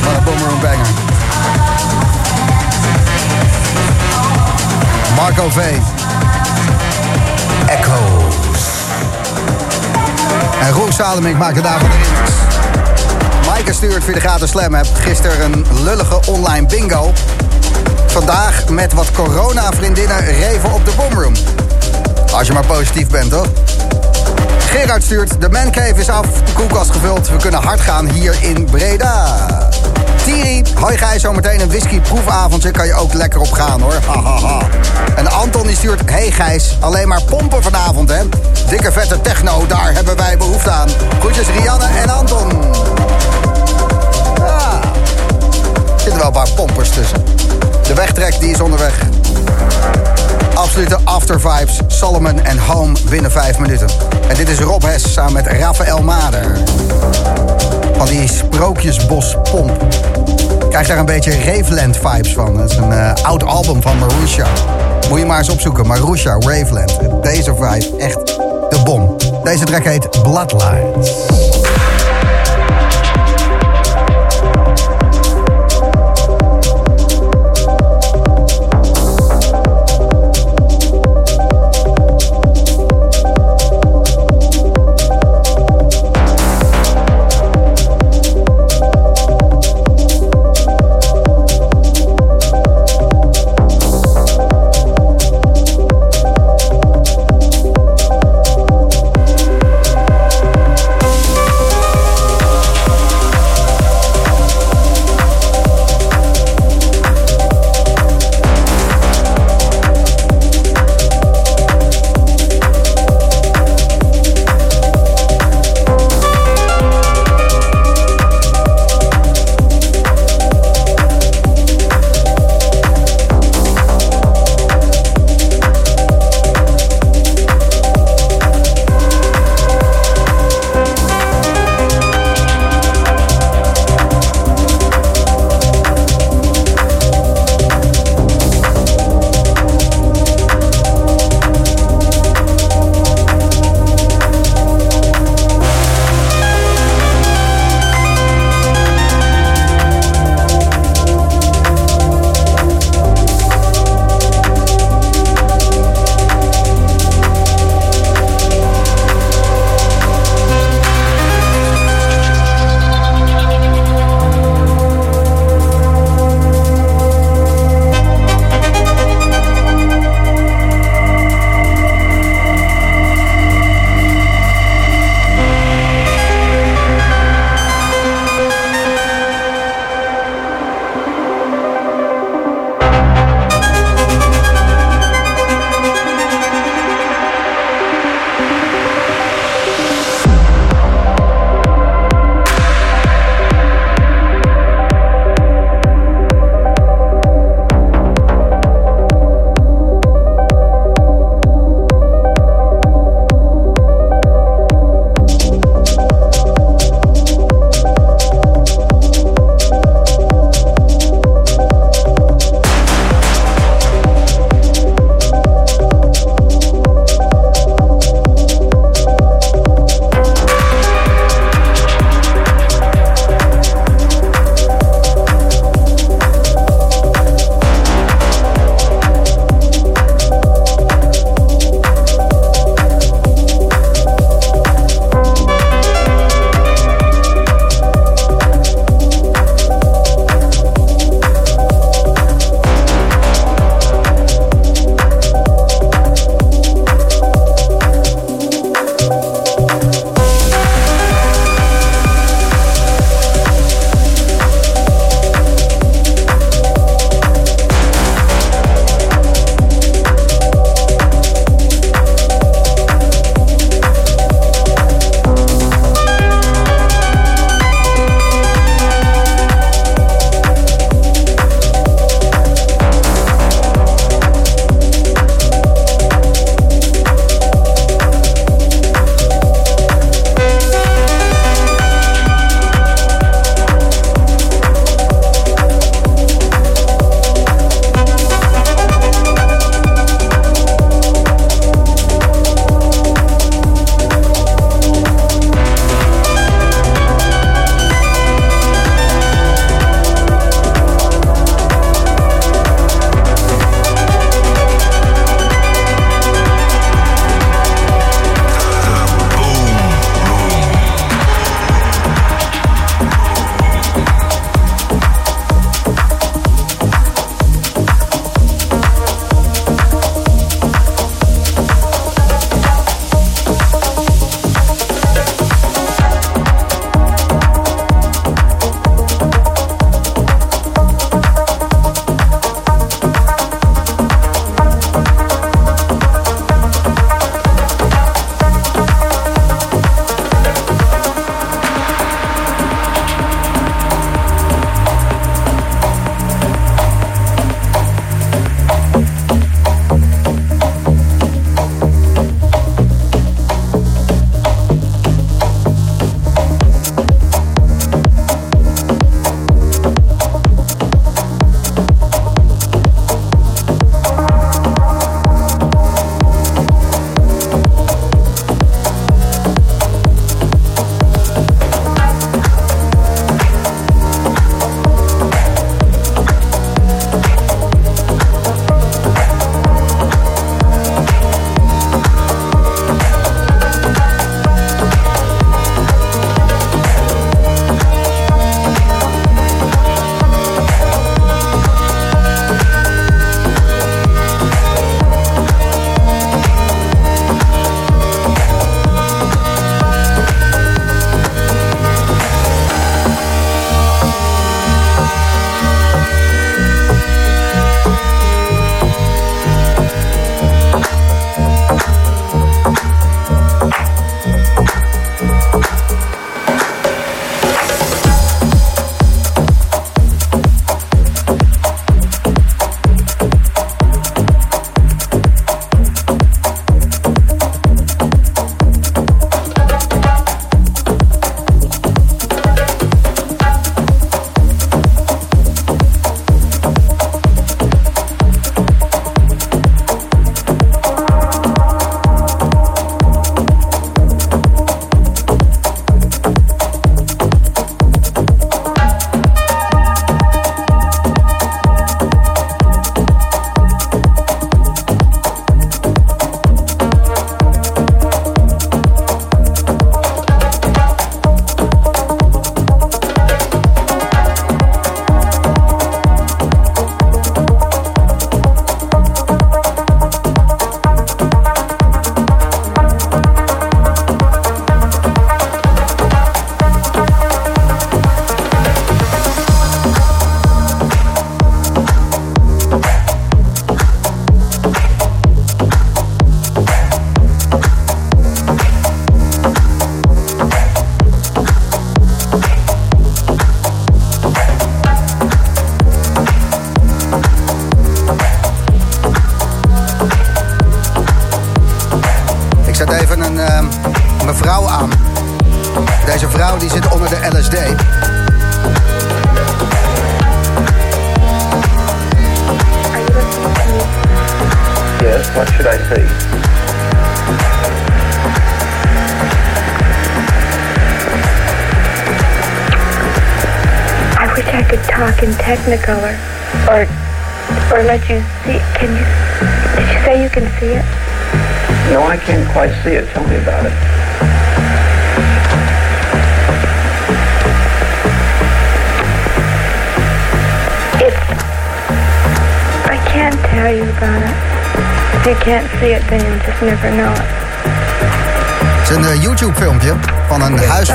Wat 0.04 0.16
een 0.16 0.24
Boom 0.24 0.38
Room 0.38 0.60
banger. 0.62 0.88
Marco 5.16 5.50
V. 5.50 5.58
Echoes. 7.66 8.62
En 10.62 10.72
Roel 10.72 10.92
Salomink 10.92 11.38
maakte 11.38 11.62
daarvan 11.62 11.90
de 11.90 11.96
remix. 11.96 12.32
Maaike 13.48 13.74
stuurt 13.74 14.04
via 14.04 14.14
de 14.14 14.20
gratis 14.20 14.50
slam 14.50 14.76
app 14.76 14.88
gisteren 14.94 15.54
een 15.54 15.66
lullige 15.84 16.20
online 16.26 16.68
bingo. 16.68 17.14
Vandaag 18.06 18.70
met 18.70 18.94
wat 18.94 19.12
corona-vriendinnen 19.12 20.26
reven 20.26 20.74
op 20.74 20.86
de 20.86 20.92
boomroom. 20.98 21.34
Als 22.32 22.48
je 22.48 22.54
maar 22.54 22.66
positief 22.66 23.08
bent, 23.08 23.32
toch? 23.32 23.48
Gerard 24.74 25.04
stuurt, 25.04 25.42
de 25.42 25.50
mancave 25.50 25.94
is 25.96 26.10
af, 26.10 26.26
de 26.46 26.54
koelkast 26.54 26.92
gevuld. 26.92 27.30
We 27.30 27.38
kunnen 27.38 27.64
hard 27.64 27.80
gaan 27.80 28.10
hier 28.10 28.36
in 28.42 28.66
Breda. 28.66 29.48
Thierry, 30.24 30.66
hoi 30.76 30.98
Gijs, 30.98 31.22
zometeen 31.22 31.62
een 31.62 31.68
whisky 31.68 32.00
proefavondje 32.00 32.72
kan 32.72 32.88
je 32.88 32.94
ook 32.94 33.14
lekker 33.14 33.40
op 33.40 33.52
gaan 33.52 33.82
hoor. 33.82 33.94
Hahaha. 34.08 34.62
En 35.16 35.28
Anton 35.32 35.68
die 35.68 35.76
stuurt, 35.76 36.10
hey 36.10 36.32
Gijs, 36.32 36.78
alleen 36.80 37.08
maar 37.08 37.22
pompen 37.22 37.64
vanavond 37.64 38.10
hè. 38.10 38.22
Dikke 38.70 38.92
vette 38.92 39.22
techno, 39.22 39.68
daar 39.68 39.94
hebben 39.94 40.18
wij 40.18 40.38
behoefte 40.38 40.70
aan. 40.70 40.90
Groetjes 41.20 41.48
Rianne 41.48 41.86
en 41.86 42.10
Anton. 42.10 42.50
Ja, 44.38 44.80
er 45.94 46.00
zitten 46.00 46.18
wel 46.18 46.28
een 46.28 46.32
paar 46.34 46.52
pompers 46.56 46.90
tussen. 46.90 47.24
De 47.88 47.94
wegtrek 47.94 48.40
die 48.40 48.52
is 48.52 48.60
onderweg. 48.60 48.94
After 51.04 51.40
vibes, 51.40 51.80
Solomon 51.88 52.40
en 52.40 52.58
Home 52.58 52.94
binnen 53.10 53.32
5 53.32 53.60
minuten. 53.60 53.88
En 54.28 54.36
dit 54.36 54.50
is 54.50 54.60
Rob 54.60 54.84
Hess 54.84 55.14
samen 55.14 55.34
met 55.34 55.48
Rafael 55.48 56.04
Mader. 56.04 56.58
Van 57.98 58.08
die 58.08 58.28
Sprookjesbos 58.28 59.36
Pomp. 59.52 59.86
Krijg 60.70 60.88
daar 60.88 60.98
een 60.98 61.06
beetje 61.06 61.44
Raveland 61.44 61.98
vibes 61.98 62.34
van. 62.34 62.58
Dat 62.58 62.72
is 62.72 62.78
een 62.78 62.92
eh, 62.92 63.14
oud 63.24 63.44
album 63.44 63.82
van 63.82 63.98
Marusha. 63.98 64.48
Moet 65.10 65.20
je 65.20 65.26
maar 65.26 65.38
eens 65.38 65.50
opzoeken. 65.50 65.88
Marusha, 65.88 66.38
Raveland. 66.40 67.00
Deze 67.22 67.56
vibe, 67.56 67.98
echt 67.98 68.26
de 68.70 68.82
bom. 68.84 69.16
Deze 69.44 69.64
track 69.64 69.84
heet 69.84 70.10
Bloodlines. 70.10 71.53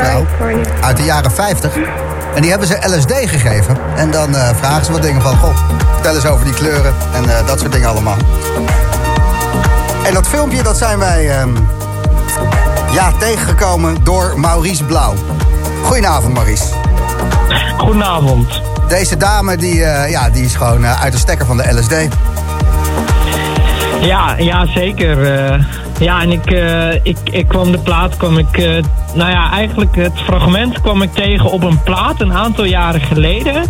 Huisvrouw 0.08 0.26
uit 0.80 0.96
de 0.96 1.02
jaren 1.02 1.30
50. 1.30 1.76
En 2.34 2.40
die 2.40 2.50
hebben 2.50 2.68
ze 2.68 2.96
LSD 2.96 3.30
gegeven. 3.30 3.76
En 3.96 4.10
dan 4.10 4.36
eh, 4.36 4.48
vragen 4.56 4.84
ze 4.84 4.92
wat 4.92 5.02
dingen 5.02 5.22
van... 5.22 5.36
Goh, 5.36 5.56
vertel 5.92 6.14
eens 6.14 6.26
over 6.26 6.44
die 6.44 6.54
kleuren 6.54 6.94
en 7.14 7.38
eh, 7.38 7.46
dat 7.46 7.60
soort 7.60 7.72
dingen 7.72 7.88
allemaal. 7.88 8.16
En 10.04 10.14
dat 10.14 10.28
filmpje 10.28 10.62
dat 10.62 10.76
zijn 10.78 10.98
wij 10.98 11.30
ehm, 11.30 11.50
ja, 12.92 13.12
tegengekomen 13.18 14.04
door 14.04 14.40
Maurice 14.40 14.84
Blauw. 14.84 15.14
Goedenavond, 15.82 16.34
Maurice. 16.34 16.64
Goedenavond. 17.78 18.62
Deze 18.88 19.16
dame 19.16 19.56
die, 19.56 19.84
eh, 19.84 20.10
ja, 20.10 20.30
die 20.30 20.44
is 20.44 20.54
gewoon 20.54 20.86
uit 20.86 21.12
de 21.12 21.18
stekker 21.18 21.46
van 21.46 21.56
de 21.56 21.72
LSD. 21.72 21.94
Ja, 24.00 24.34
ja 24.36 24.66
zeker. 24.66 25.16
Ja, 25.98 26.22
en 26.22 26.32
ik, 26.32 26.50
eh, 26.50 26.94
ik, 26.94 27.18
ik 27.30 27.48
kwam 27.48 27.72
de 27.72 27.78
plaat, 27.78 28.16
kwam 28.16 28.38
ik, 28.38 28.58
eh, 28.58 28.84
nou 29.14 29.30
ja, 29.30 29.50
eigenlijk 29.50 29.96
het 29.96 30.20
fragment 30.20 30.80
kwam 30.80 31.02
ik 31.02 31.12
tegen 31.12 31.50
op 31.50 31.62
een 31.62 31.82
plaat 31.82 32.20
een 32.20 32.32
aantal 32.32 32.64
jaren 32.64 33.00
geleden. 33.00 33.62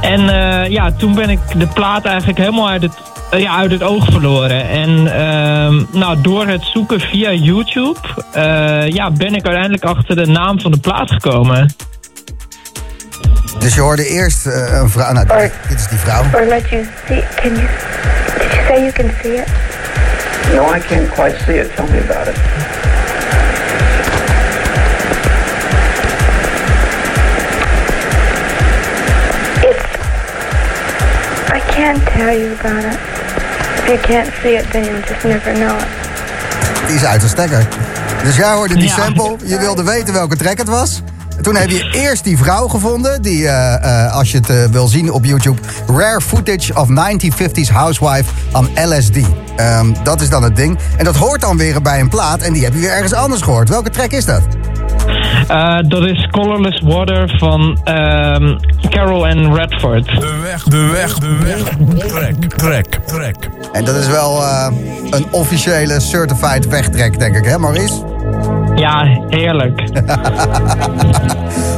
En 0.00 0.28
eh, 0.28 0.70
ja, 0.70 0.92
toen 0.92 1.14
ben 1.14 1.30
ik 1.30 1.40
de 1.56 1.66
plaat 1.66 2.04
eigenlijk 2.04 2.38
helemaal 2.38 2.68
uit 2.68 2.82
het, 2.82 2.92
ja, 3.30 3.56
uit 3.56 3.70
het 3.70 3.82
oog 3.82 4.04
verloren. 4.04 4.68
En 4.68 5.18
ehm, 5.18 5.82
nou, 5.92 6.20
door 6.20 6.46
het 6.46 6.64
zoeken 6.64 7.00
via 7.00 7.32
YouTube, 7.32 7.98
eh, 8.32 8.88
ja, 8.88 9.10
ben 9.10 9.34
ik 9.34 9.44
uiteindelijk 9.44 9.84
achter 9.84 10.16
de 10.16 10.26
naam 10.26 10.60
van 10.60 10.70
de 10.70 10.80
plaat 10.80 11.10
gekomen. 11.10 11.74
Dus 13.58 13.74
je 13.74 13.80
hoorde 13.80 14.06
eerst 14.06 14.46
een 14.46 14.90
vrouw... 14.90 15.12
Nou, 15.12 15.26
dit, 15.26 15.52
dit 15.68 15.78
is 15.78 15.88
die 15.88 15.98
vrouw. 15.98 16.22
Or 16.34 16.46
let 16.46 16.68
you 16.68 16.86
see. 17.06 17.24
Can 17.34 17.54
you? 17.54 17.66
Did 18.38 18.52
you 18.52 18.66
say 18.66 18.80
you 18.80 18.92
can 18.92 19.10
see 19.22 19.34
it? 19.34 19.46
No, 20.54 20.64
I 20.66 20.80
can't 20.80 21.10
quite 21.10 21.36
see 21.46 21.58
it. 21.58 21.70
Tell 21.76 21.86
me 21.88 21.98
about 21.98 22.28
it. 22.28 22.36
It's. 29.68 29.84
I 31.58 31.60
can't 31.76 32.02
tell 32.16 32.32
you 32.38 32.52
about 32.60 32.84
it. 32.92 32.98
If 33.78 33.88
you 33.88 33.98
can't 33.98 34.32
see 34.42 34.54
it, 34.56 34.66
then 34.72 34.84
you'll 34.84 35.06
just 35.06 35.24
never 35.24 35.52
know 35.54 35.76
it. 35.78 35.86
Die 36.86 36.96
is 36.96 37.04
uit 37.04 37.20
de 37.20 37.28
stekker. 37.28 37.66
Dus 38.22 38.36
jij 38.36 38.52
hoorde 38.52 38.74
die 38.74 38.84
Ja. 38.88 38.94
sample, 38.94 39.36
je 39.44 39.58
wilde 39.58 39.82
weten 39.84 40.14
welke 40.14 40.36
track 40.36 40.58
het 40.58 40.68
was. 40.68 41.02
Toen 41.42 41.56
heb 41.56 41.70
je 41.70 41.90
eerst 41.92 42.24
die 42.24 42.38
vrouw 42.38 42.68
gevonden, 42.68 43.22
die, 43.22 43.48
eh, 43.48 44.04
eh, 44.04 44.12
als 44.12 44.30
je 44.30 44.38
het 44.38 44.50
eh, 44.50 44.64
wil 44.64 44.86
zien 44.88 45.12
op 45.12 45.24
YouTube... 45.24 45.60
Rare 45.86 46.20
Footage 46.20 46.74
of 46.74 46.88
1950s 46.88 47.72
Housewife 47.72 48.32
on 48.52 48.68
LSD. 48.74 49.16
Ehm, 49.56 49.92
dat 50.02 50.20
is 50.20 50.28
dan 50.28 50.42
het 50.42 50.56
ding. 50.56 50.78
En 50.96 51.04
dat 51.04 51.16
hoort 51.16 51.40
dan 51.40 51.56
weer 51.56 51.82
bij 51.82 52.00
een 52.00 52.08
plaat 52.08 52.40
en 52.42 52.52
die 52.52 52.64
heb 52.64 52.72
je 52.72 52.80
weer 52.80 52.90
ergens 52.90 53.12
anders 53.12 53.42
gehoord. 53.42 53.68
Welke 53.68 53.90
track 53.90 54.10
is 54.10 54.24
dat? 54.24 54.42
Eh, 55.48 55.78
dat 55.88 56.04
is 56.04 56.28
Colorless 56.30 56.80
Water 56.80 57.34
van 57.38 57.78
ehm, 57.84 58.58
Carol 58.88 59.26
en 59.26 59.54
Redford. 59.54 60.04
De 60.20 60.38
weg, 60.42 60.62
de 60.62 60.86
weg, 60.92 61.18
de 61.18 61.38
weg. 61.42 61.62
Trek, 62.06 62.44
trek, 62.56 62.98
trek. 63.06 63.50
En 63.72 63.84
dat 63.84 63.94
is 63.94 64.06
wel 64.06 64.42
eh, 64.42 64.68
een 65.10 65.26
officiële 65.30 66.00
certified 66.00 66.68
wegtrek, 66.68 67.18
denk 67.18 67.36
ik, 67.36 67.44
hè 67.44 67.58
Maurice? 67.58 67.94
Ja, 68.76 69.04
heerlijk. 69.28 69.82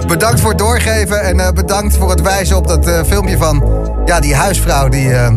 bedankt 0.06 0.40
voor 0.40 0.48
het 0.50 0.58
doorgeven 0.58 1.22
en 1.22 1.40
eh, 1.40 1.52
bedankt 1.52 1.96
voor 1.96 2.10
het 2.10 2.22
wijzen 2.22 2.56
op 2.56 2.66
dat 2.68 2.86
eh, 2.86 3.02
filmpje 3.06 3.36
van 3.36 3.64
ja, 4.04 4.20
die 4.20 4.34
huisvrouw 4.34 4.88
die. 4.88 5.14
eh, 5.14 5.32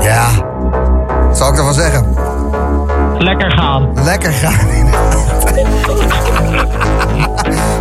ja, 0.00 0.26
wat 1.28 1.38
zal 1.38 1.48
ik 1.52 1.56
ervan 1.58 1.74
zeggen? 1.74 2.06
Lekker 3.18 3.50
gaan. 3.50 3.88
Lekker 4.04 4.32
gaan. 4.32 4.54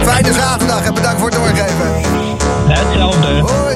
Fijne 0.08 0.34
zaterdag 0.34 0.86
en 0.86 0.94
bedankt 0.94 1.20
voor 1.20 1.30
het 1.30 1.38
doorgeven. 1.38 1.88
Hetzelfde. 2.68 3.28
Hoi. 3.40 3.76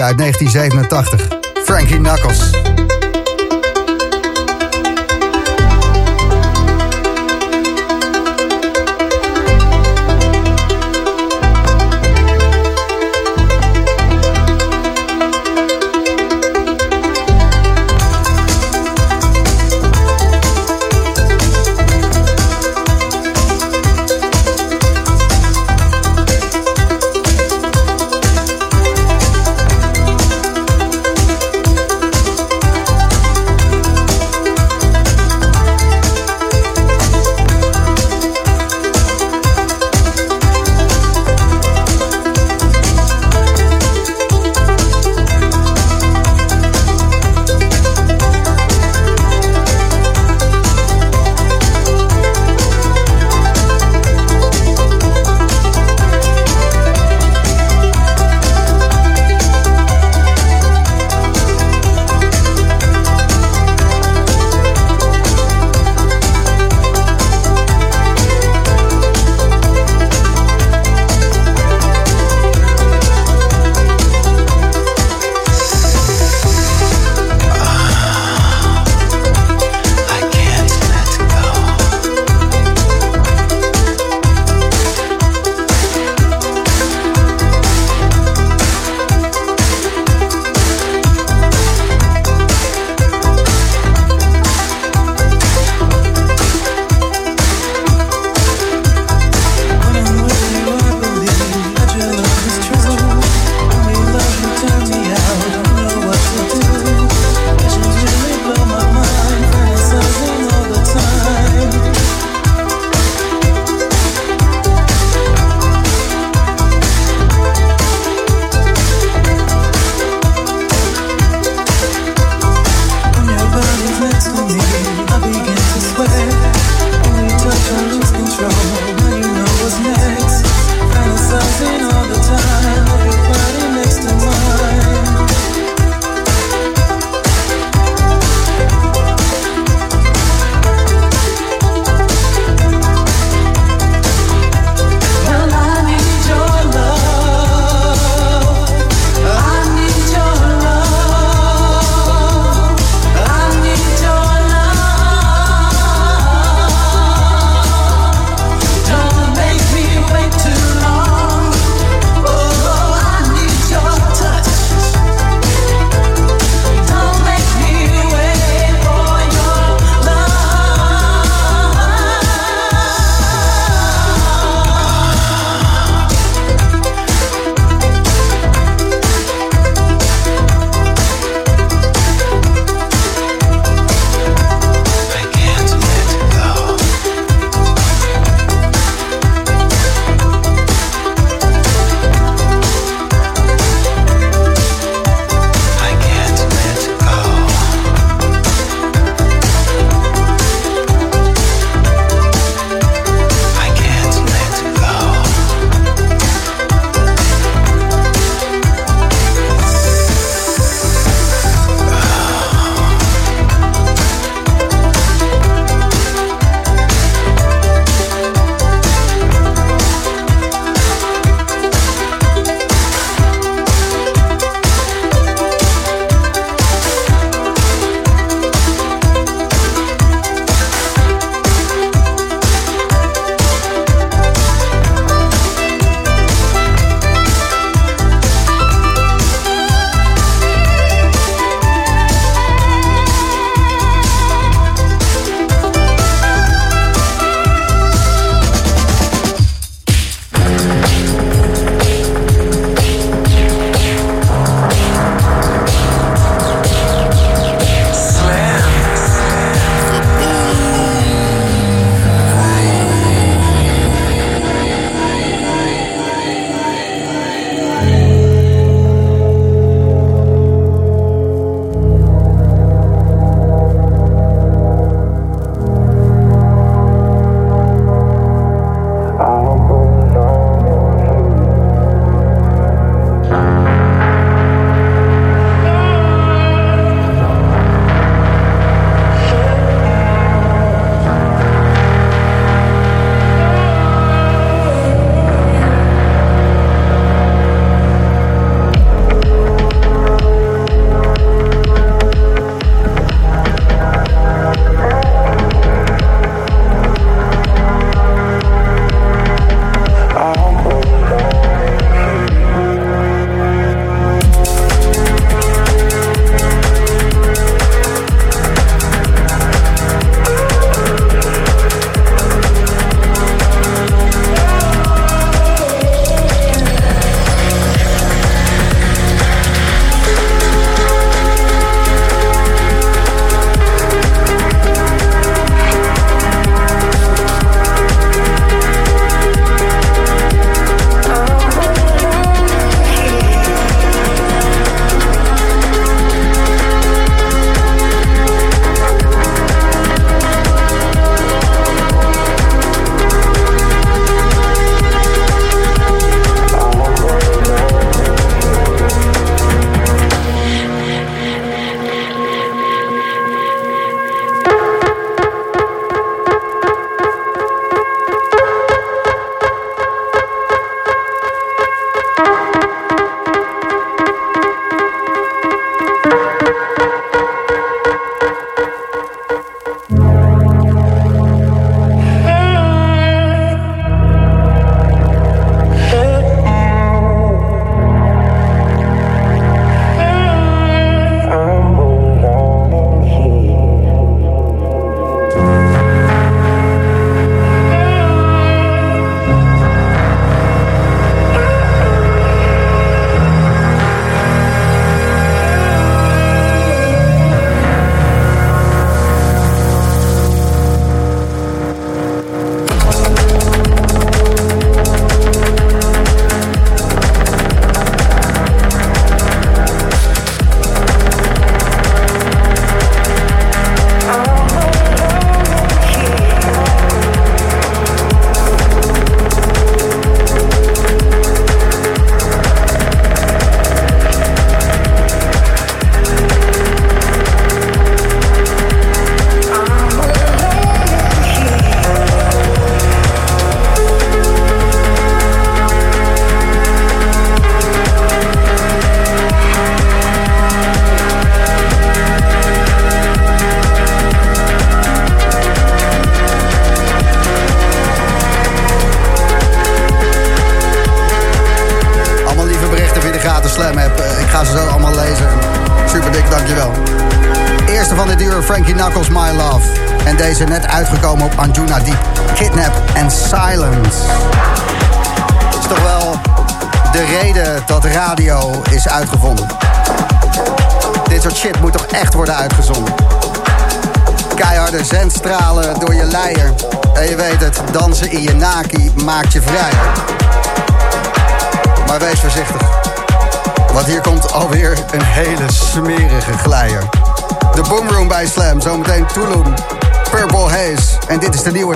Uit 0.00 0.18
1987. 0.18 1.28
Frankie 1.64 1.98
Knuckles. 1.98 2.61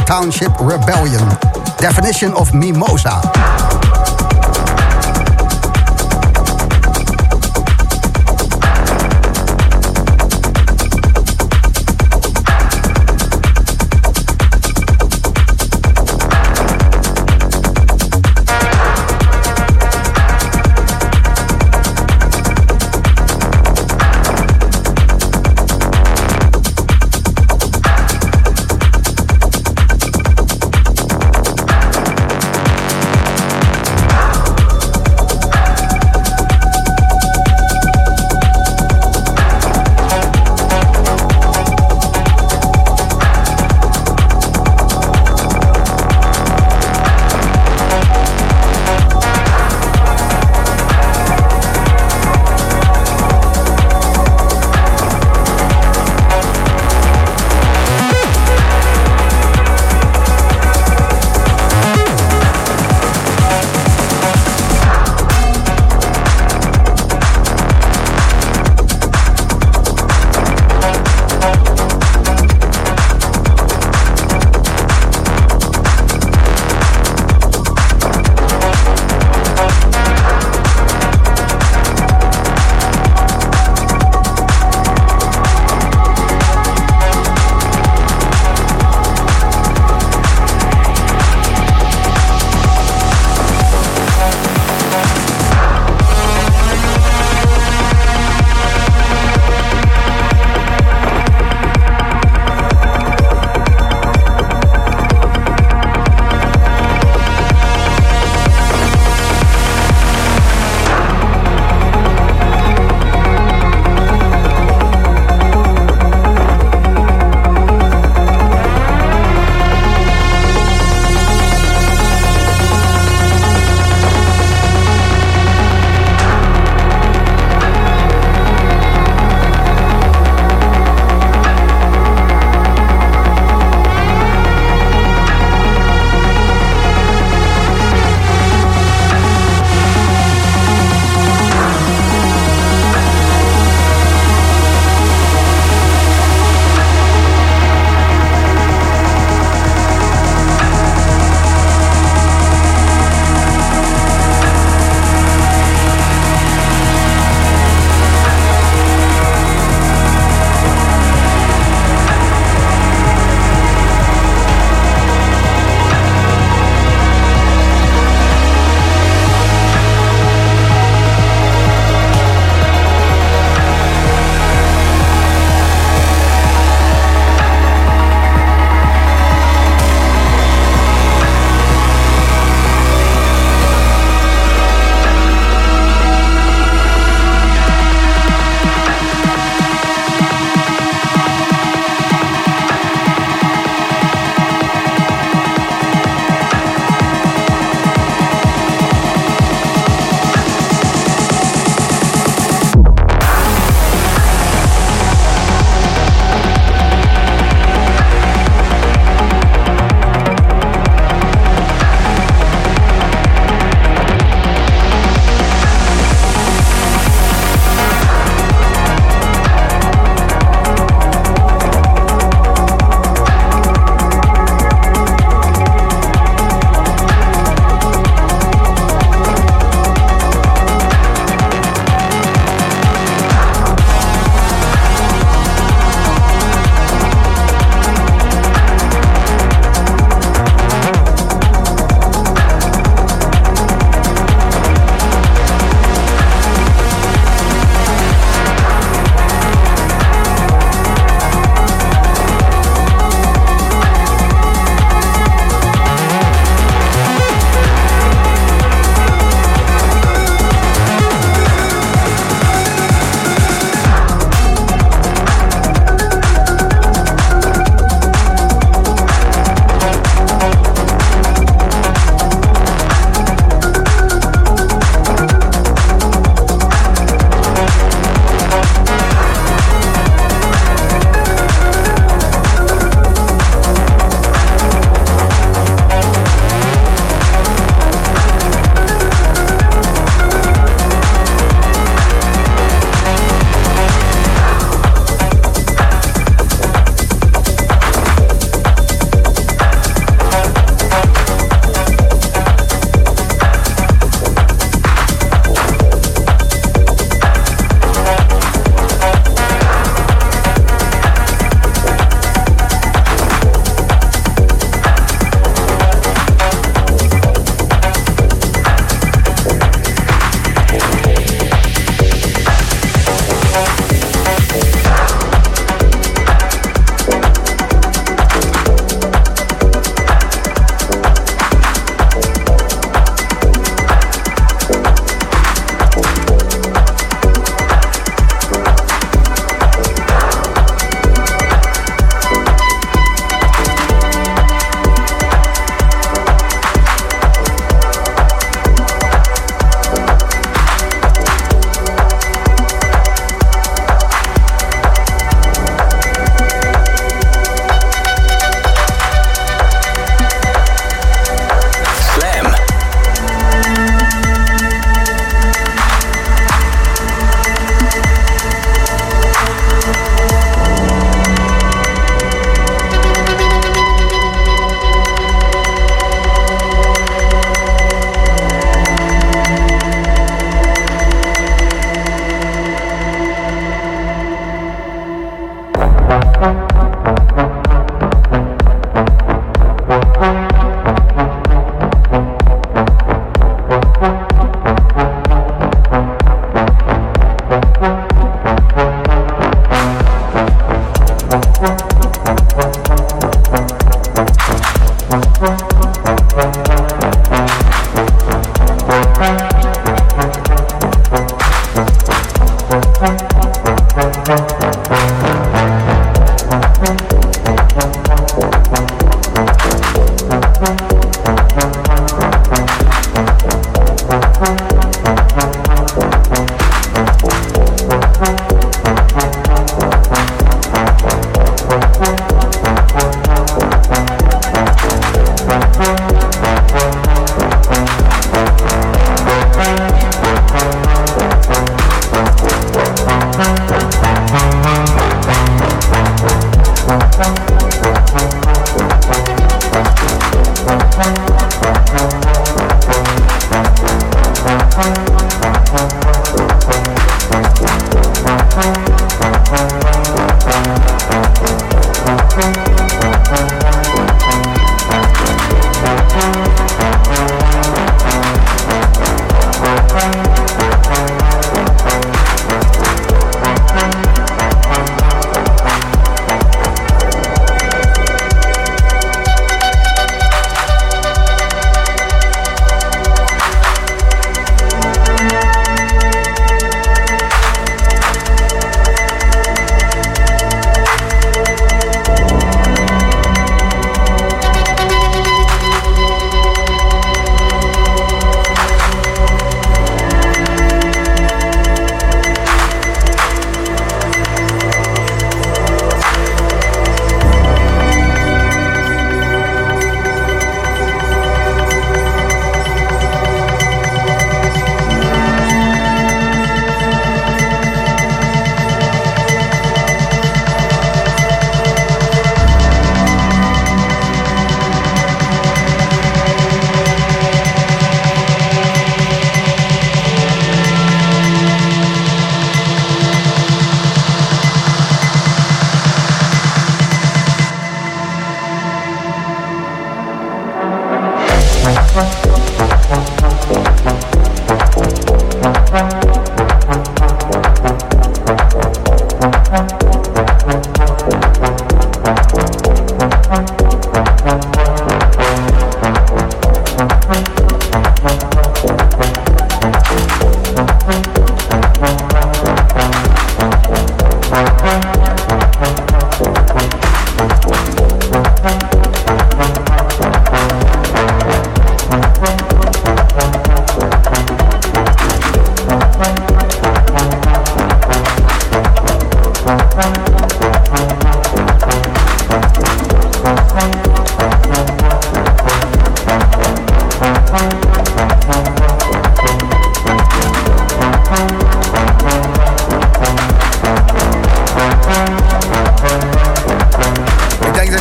Township 0.07 0.53
Rebellion. 0.61 1.27
Definition 1.79 2.33
of 2.35 2.55
Mimosa. 2.55 3.16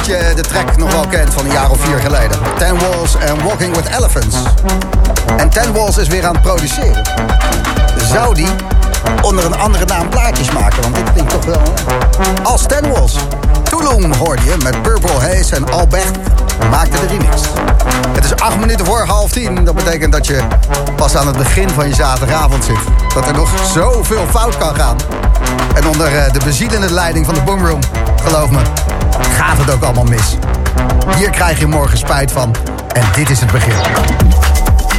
Dat 0.07 0.18
je 0.18 0.36
de 0.36 0.41
track 0.41 0.77
nog 0.77 0.91
wel 0.91 1.07
kent 1.07 1.34
van 1.34 1.45
een 1.45 1.52
jaar 1.52 1.69
of 1.69 1.80
vier 1.80 1.99
geleden. 1.99 2.38
Ten 2.57 2.80
Walls 2.80 3.15
en 3.15 3.44
Walking 3.44 3.76
with 3.76 3.88
Elephants. 3.88 4.36
En 5.38 5.49
Ten 5.49 5.73
Walls 5.73 5.98
is 5.98 6.07
weer 6.07 6.26
aan 6.26 6.34
het 6.34 6.41
produceren. 6.41 7.03
Zou 7.98 8.36
die 8.36 8.48
onder 9.22 9.45
een 9.45 9.57
andere 9.57 9.86
naam 9.86 10.10
plaatjes 10.10 10.52
maken? 10.52 10.82
Want 10.82 10.95
dit 10.95 11.11
klinkt 11.14 11.32
toch 11.32 11.45
wel... 11.45 11.61
Als 12.44 12.61
Ten 12.68 12.91
Walls. 12.91 13.15
Tulum 13.64 14.14
hoorde 14.14 14.44
je 14.44 14.56
met 14.64 14.82
Purple 14.82 15.19
Haze 15.19 15.56
en 15.56 15.72
Albert 15.72 16.18
maakte 16.69 16.99
de 16.99 17.07
remix. 17.07 17.41
Het 18.14 18.23
is 18.23 18.36
acht 18.36 18.60
minuten 18.60 18.86
voor 18.86 19.06
half 19.06 19.32
tien. 19.32 19.65
Dat 19.65 19.76
betekent 19.76 20.11
dat 20.11 20.27
je 20.27 20.41
pas 20.95 21.15
aan 21.15 21.27
het 21.27 21.38
begin 21.38 21.69
van 21.69 21.88
je 21.88 21.95
zaterdagavond 21.95 22.64
zit. 22.64 23.14
Dat 23.14 23.27
er 23.27 23.34
nog 23.34 23.49
zoveel 23.73 24.26
fout 24.30 24.57
kan 24.57 24.76
gaan. 24.76 24.98
En 25.76 25.88
onder 25.88 26.18
eh, 26.18 26.34
de 26.34 26.40
bezielende 26.44 26.91
leiding 26.91 27.26
van 27.26 27.34
de 27.34 27.41
Boomroom, 27.41 27.80
geloof 28.23 28.49
me, 28.49 28.60
gaat 29.20 29.58
het 29.58 29.72
ook 29.72 29.84
allemaal 29.84 30.04
mis. 30.04 30.36
Hier 31.18 31.30
krijg 31.30 31.60
je 31.60 31.68
morgen 31.68 31.98
spijt 31.98 32.32
van. 32.32 32.56
En 32.94 33.04
dit 33.16 33.30
is 33.30 33.40
het 33.40 33.52
begin. 33.52 33.74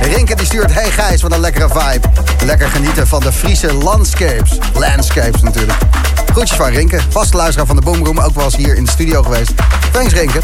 Rinke 0.00 0.34
die 0.34 0.46
stuurt, 0.46 0.74
hey 0.74 0.90
Gijs, 0.90 1.22
wat 1.22 1.32
een 1.32 1.40
lekkere 1.40 1.68
vibe. 1.68 2.08
Lekker 2.44 2.68
genieten 2.68 3.06
van 3.06 3.20
de 3.20 3.32
Friese 3.32 3.74
landscapes. 3.74 4.58
Landscapes 4.74 5.42
natuurlijk. 5.42 5.78
Groetjes 6.32 6.56
van 6.56 6.68
Rinke, 6.68 7.00
vaste 7.08 7.36
luisteraar 7.36 7.66
van 7.66 7.76
de 7.76 7.82
Boomroom. 7.82 8.18
Ook 8.20 8.34
wel 8.34 8.44
eens 8.44 8.56
hier 8.56 8.76
in 8.76 8.84
de 8.84 8.90
studio 8.90 9.22
geweest. 9.22 9.52
Thanks 9.92 10.12
Rinke. 10.12 10.40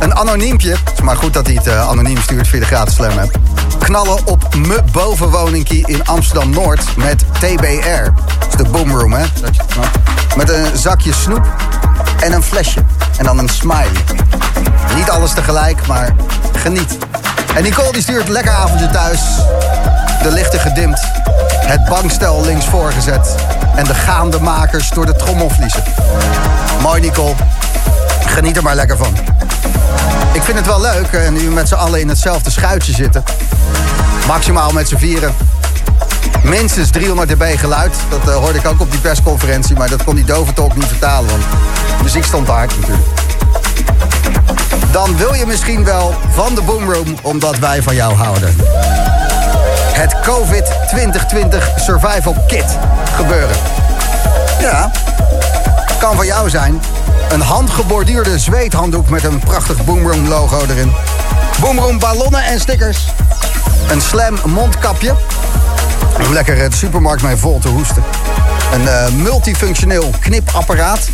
Een 0.00 0.14
anoniempje, 0.14 0.70
het 0.70 0.92
is 0.94 1.00
maar 1.00 1.16
goed 1.16 1.32
dat 1.32 1.46
hij 1.46 1.54
het 1.54 1.66
eh, 1.66 1.88
anoniem 1.88 2.18
stuurt 2.18 2.48
via 2.48 2.60
de 2.60 2.66
gratis 2.66 2.94
slam 2.94 3.18
app. 3.18 3.38
Knallen 3.78 4.26
op 4.26 4.54
me 4.54 4.80
bovenwoningkie 4.92 5.86
in 5.86 6.06
Amsterdam-Noord 6.06 6.96
met 6.96 7.24
TBR. 7.32 8.10
Dat 8.38 8.48
is 8.48 8.56
de 8.56 8.64
Boomroom, 8.70 9.12
hè? 9.12 9.24
Met 10.36 10.48
een 10.48 10.76
zakje 10.76 11.12
snoep 11.12 11.46
en 12.20 12.32
een 12.32 12.42
flesje. 12.42 12.84
En 13.20 13.26
dan 13.26 13.38
een 13.38 13.48
smiley. 13.48 14.04
Niet 14.94 15.10
alles 15.10 15.32
tegelijk, 15.32 15.86
maar 15.86 16.14
geniet. 16.56 16.98
En 17.54 17.62
Nicole 17.62 17.92
die 17.92 18.02
stuurt 18.02 18.28
lekker 18.28 18.52
avondje 18.52 18.90
thuis. 18.90 19.20
De 20.22 20.30
lichten 20.30 20.60
gedimd. 20.60 21.00
Het 21.66 21.84
bankstel 21.84 22.44
links 22.44 22.66
voorgezet. 22.66 23.34
En 23.76 23.84
de 23.84 23.94
gaande 23.94 24.40
makers 24.40 24.90
door 24.90 25.06
de 25.06 25.16
trommelvliezen. 25.16 25.82
Mooi 26.82 27.00
Nicole. 27.00 27.34
Geniet 28.26 28.56
er 28.56 28.62
maar 28.62 28.74
lekker 28.74 28.96
van. 28.96 29.16
Ik 30.32 30.42
vind 30.42 30.56
het 30.56 30.66
wel 30.66 30.80
leuk, 30.80 31.06
eh, 31.12 31.30
nu 31.30 31.50
met 31.50 31.68
z'n 31.68 31.74
allen 31.74 32.00
in 32.00 32.08
hetzelfde 32.08 32.50
schuitje 32.50 32.92
zitten. 32.92 33.24
Maximaal 34.26 34.72
met 34.72 34.88
z'n 34.88 34.96
vieren. 34.96 35.34
Minstens 36.42 36.90
300 36.90 37.28
dB 37.28 37.58
geluid. 37.58 37.94
Dat 38.08 38.28
eh, 38.28 38.34
hoorde 38.34 38.58
ik 38.58 38.66
ook 38.66 38.80
op 38.80 38.90
die 38.90 39.00
persconferentie. 39.00 39.76
Maar 39.76 39.88
dat 39.88 40.04
kon 40.04 40.14
die 40.14 40.24
Dovertalk 40.24 40.74
niet 40.74 40.86
vertalen. 40.86 41.30
Want 41.30 41.42
de 41.96 42.02
muziek 42.02 42.24
stond 42.24 42.46
te 42.46 42.52
hard 42.52 42.80
natuurlijk. 42.80 43.06
Dan 44.92 45.16
wil 45.16 45.34
je 45.34 45.46
misschien 45.46 45.84
wel 45.84 46.14
van 46.30 46.54
de 46.54 46.62
Boomroom. 46.62 47.16
Omdat 47.22 47.58
wij 47.58 47.82
van 47.82 47.94
jou 47.94 48.14
houden. 48.14 48.56
Het 49.92 50.20
COVID 50.20 50.72
2020 50.88 51.70
Survival 51.76 52.36
Kit 52.46 52.78
gebeuren. 53.16 53.56
van 56.20 56.26
jou 56.28 56.50
zijn. 56.50 56.80
Een 57.30 57.40
handgeborduurde 57.40 58.38
zweethanddoek 58.38 59.10
met 59.10 59.24
een 59.24 59.38
prachtig 59.38 59.84
Boomroom 59.84 60.28
logo 60.28 60.64
erin. 60.68 60.92
Boomroom 61.60 61.98
ballonnen 61.98 62.44
en 62.44 62.60
stickers. 62.60 62.98
Een 63.90 64.00
slam 64.00 64.38
mondkapje. 64.44 65.14
Om 66.18 66.32
lekker 66.32 66.70
de 66.70 66.76
supermarkt 66.76 67.22
mee 67.22 67.36
vol 67.36 67.58
te 67.58 67.68
hoesten. 67.68 68.02
Een 68.72 68.88
eh, 68.88 69.08
multifunctioneel 69.12 70.10
knipapparaat. 70.20 71.08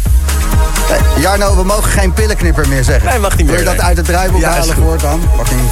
Eh, 0.90 1.22
Jarno, 1.22 1.56
we 1.56 1.64
mogen 1.64 1.90
geen 1.90 2.12
pillenknipper 2.12 2.68
meer 2.68 2.84
zeggen. 2.84 3.10
Nee, 3.10 3.18
mag 3.18 3.36
niet 3.36 3.46
Wil 3.46 3.56
je 3.56 3.64
meer, 3.64 3.64
dat 3.64 3.76
nee. 3.76 3.84
uit 3.84 3.96
het 3.96 4.06
draaiboek 4.06 4.40
Ja, 4.40 4.50
halen 4.50 4.98
dan? 4.98 5.20
Mag 5.36 5.50
niet. 5.50 5.70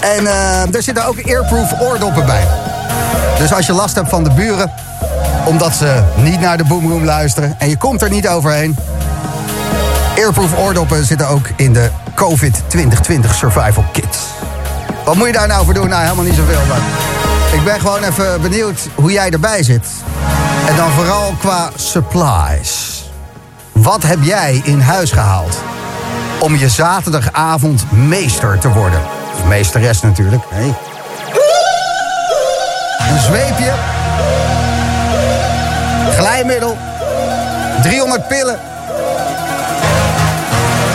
En 0.00 0.26
eh, 0.26 0.74
er 0.74 0.82
zitten 0.82 1.06
ook 1.06 1.26
airproof 1.26 1.80
oordoppen 1.80 2.26
bij. 2.26 2.46
Dus 3.38 3.52
als 3.52 3.66
je 3.66 3.72
last 3.72 3.94
hebt 3.94 4.08
van 4.08 4.24
de 4.24 4.30
buren, 4.30 4.72
omdat 5.44 5.74
ze 5.74 6.02
niet 6.16 6.40
naar 6.40 6.56
de 6.56 6.64
boomroom 6.64 7.04
luisteren 7.04 7.54
en 7.58 7.68
je 7.68 7.76
komt 7.76 8.02
er 8.02 8.10
niet 8.10 8.28
overheen. 8.28 8.76
Airproof 10.16 10.58
oordoppen 10.58 11.04
zitten 11.04 11.28
ook 11.28 11.46
in 11.56 11.72
de 11.72 11.90
COVID 12.14 12.62
2020 12.66 13.34
Survival 13.34 13.84
Kit. 13.92 14.18
Wat 15.04 15.14
moet 15.14 15.26
je 15.26 15.32
daar 15.32 15.46
nou 15.46 15.64
voor 15.64 15.74
doen? 15.74 15.88
Nou, 15.88 16.02
helemaal 16.02 16.24
niet 16.24 16.34
zoveel. 16.34 16.60
Maar 16.68 16.80
ik 17.52 17.64
ben 17.64 17.80
gewoon 17.80 18.02
even 18.02 18.40
benieuwd 18.40 18.88
hoe 18.94 19.12
jij 19.12 19.30
erbij 19.30 19.62
zit. 19.62 19.86
En 20.68 20.76
dan 20.76 20.90
vooral 20.90 21.34
qua 21.38 21.70
supplies. 21.74 23.04
Wat 23.72 24.02
heb 24.02 24.18
jij 24.22 24.60
in 24.64 24.80
huis 24.80 25.10
gehaald 25.10 25.56
om 26.38 26.56
je 26.56 26.68
zaterdagavond 26.68 27.92
meester 27.92 28.58
te 28.58 28.68
worden? 28.68 29.00
Of 29.34 29.44
meesteres 29.44 30.00
natuurlijk. 30.00 30.42
Hey. 30.48 30.74
Een 33.08 33.20
zweepje. 33.20 33.72
Glijmiddel. 36.16 36.76
300 37.82 38.28
pillen. 38.28 38.58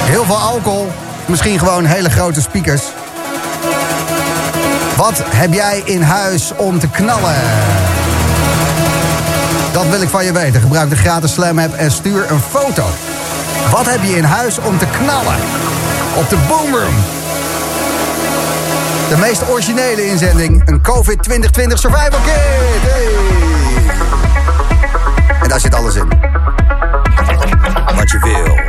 Heel 0.05 0.25
veel 0.25 0.39
alcohol. 0.39 0.91
Misschien 1.25 1.59
gewoon 1.59 1.85
hele 1.85 2.09
grote 2.09 2.41
speakers. 2.41 2.81
Wat 4.97 5.23
heb 5.25 5.53
jij 5.53 5.81
in 5.85 6.01
huis 6.01 6.51
om 6.55 6.79
te 6.79 6.89
knallen? 6.89 7.35
Dat 9.71 9.87
wil 9.89 10.01
ik 10.01 10.09
van 10.09 10.25
je 10.25 10.31
weten. 10.31 10.61
Gebruik 10.61 10.89
de 10.89 10.95
gratis 10.95 11.33
Slam 11.33 11.59
app 11.59 11.73
en 11.73 11.91
stuur 11.91 12.31
een 12.31 12.39
foto. 12.39 12.83
Wat 13.71 13.85
heb 13.85 14.03
je 14.03 14.15
in 14.15 14.23
huis 14.23 14.59
om 14.59 14.77
te 14.77 14.85
knallen? 14.85 15.35
Op 16.15 16.29
de 16.29 16.37
Boomroom. 16.47 16.95
De 19.09 19.17
meest 19.17 19.49
originele 19.49 20.07
inzending. 20.07 20.61
Een 20.65 20.81
COVID 20.81 21.23
2020 21.23 21.79
Survival 21.79 22.19
Kit. 22.25 22.33
Hey. 22.81 23.07
En 25.41 25.49
daar 25.49 25.59
zit 25.59 25.73
alles 25.75 25.95
in. 25.95 26.09
Wat 27.95 28.11
je 28.11 28.19
wil. 28.19 28.59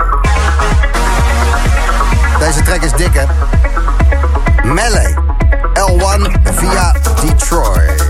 Deze 2.38 2.62
track 2.62 2.82
is 2.82 2.92
dik, 2.92 3.14
hè? 3.14 3.24
Melee. 4.72 5.27
L1 5.78 6.26
via 6.58 6.92
Detroit. 7.22 8.07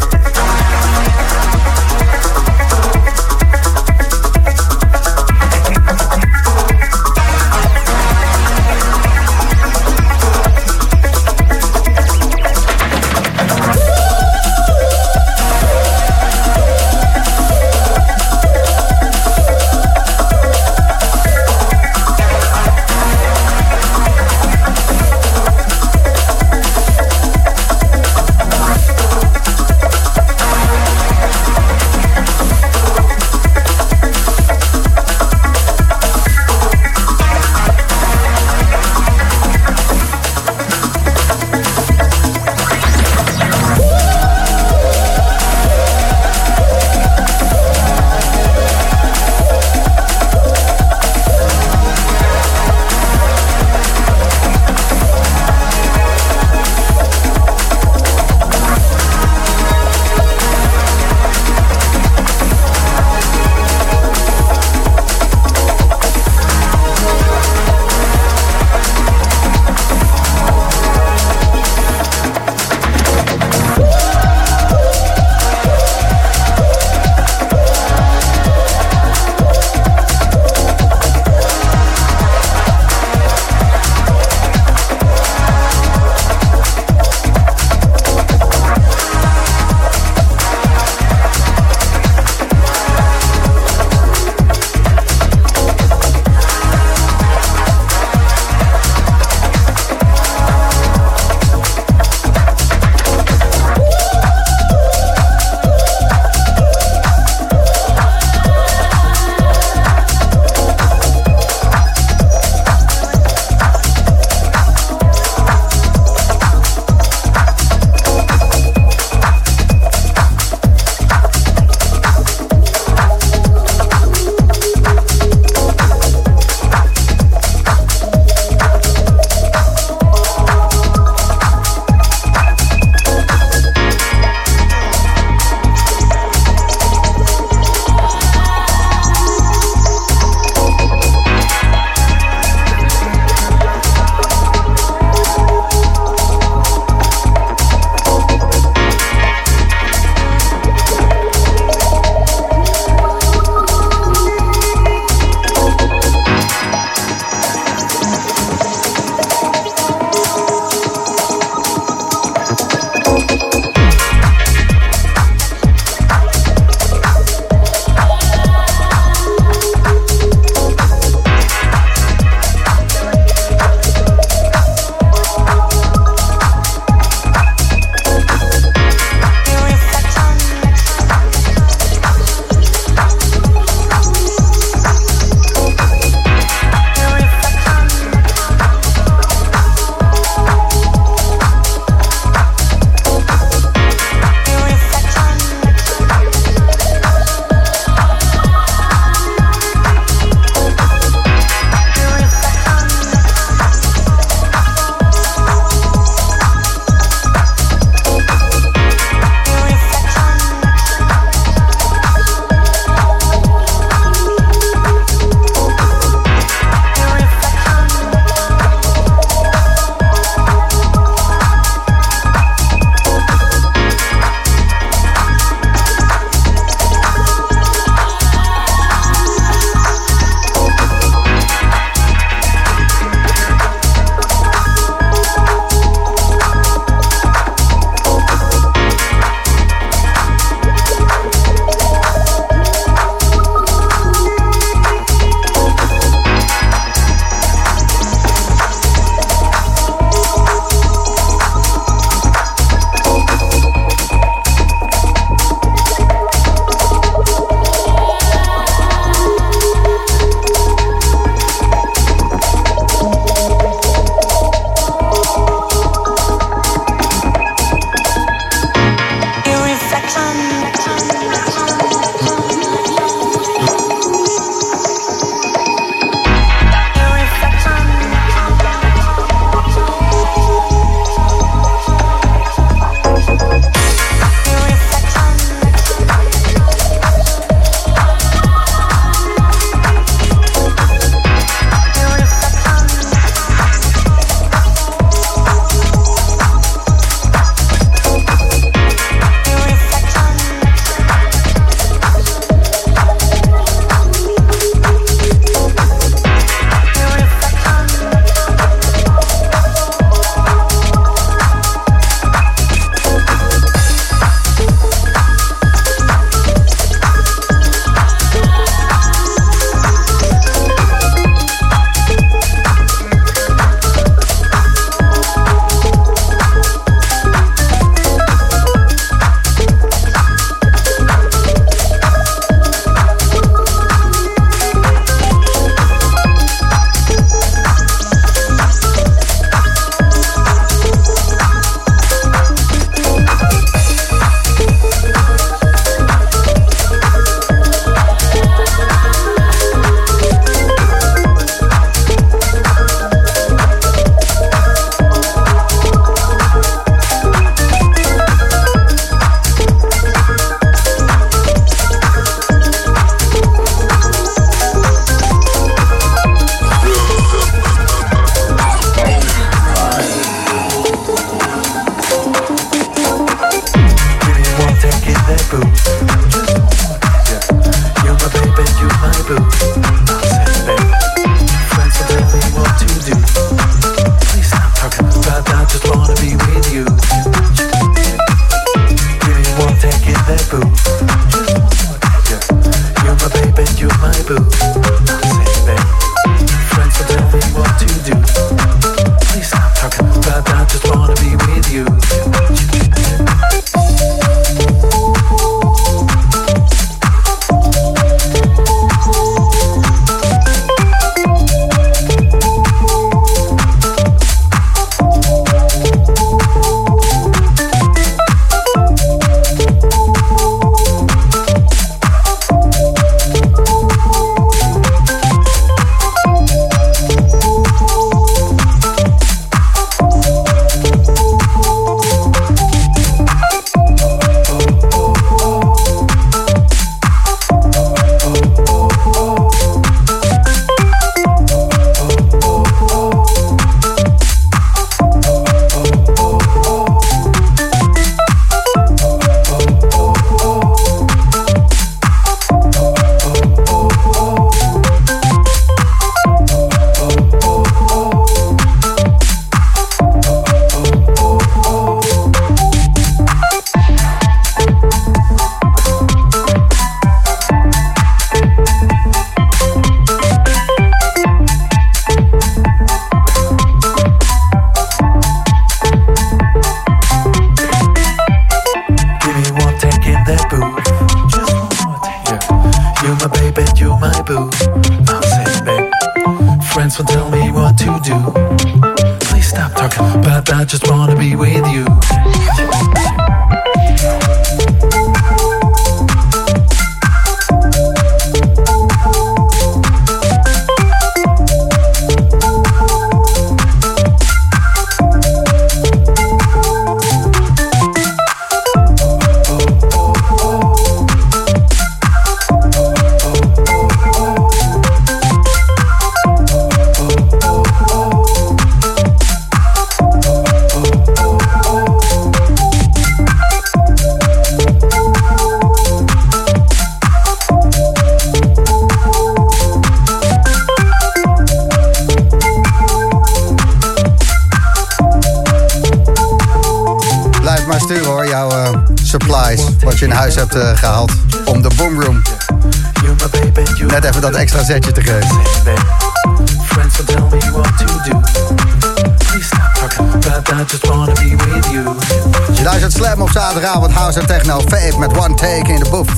House 554.08 554.20
en 554.20 554.26
Techno, 554.26 554.60
Vape 554.60 554.98
met 554.98 555.18
One 555.18 555.34
Take 555.34 555.72
in 555.72 555.78
de 555.78 555.88
boef. 555.90 556.08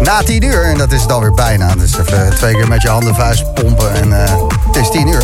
Na 0.00 0.22
10 0.22 0.44
uur, 0.44 0.64
en 0.64 0.78
dat 0.78 0.92
is 0.92 1.02
het 1.02 1.12
alweer 1.12 1.32
bijna, 1.32 1.74
dus 1.74 1.98
even 1.98 2.34
twee 2.36 2.54
keer 2.54 2.68
met 2.68 2.82
je 2.82 2.88
handen 2.88 3.14
vuist 3.14 3.54
pompen 3.54 3.92
en 3.94 4.24
eh, 4.24 4.32
het 4.66 4.76
is 4.76 4.90
10 4.90 5.08
uur. 5.08 5.22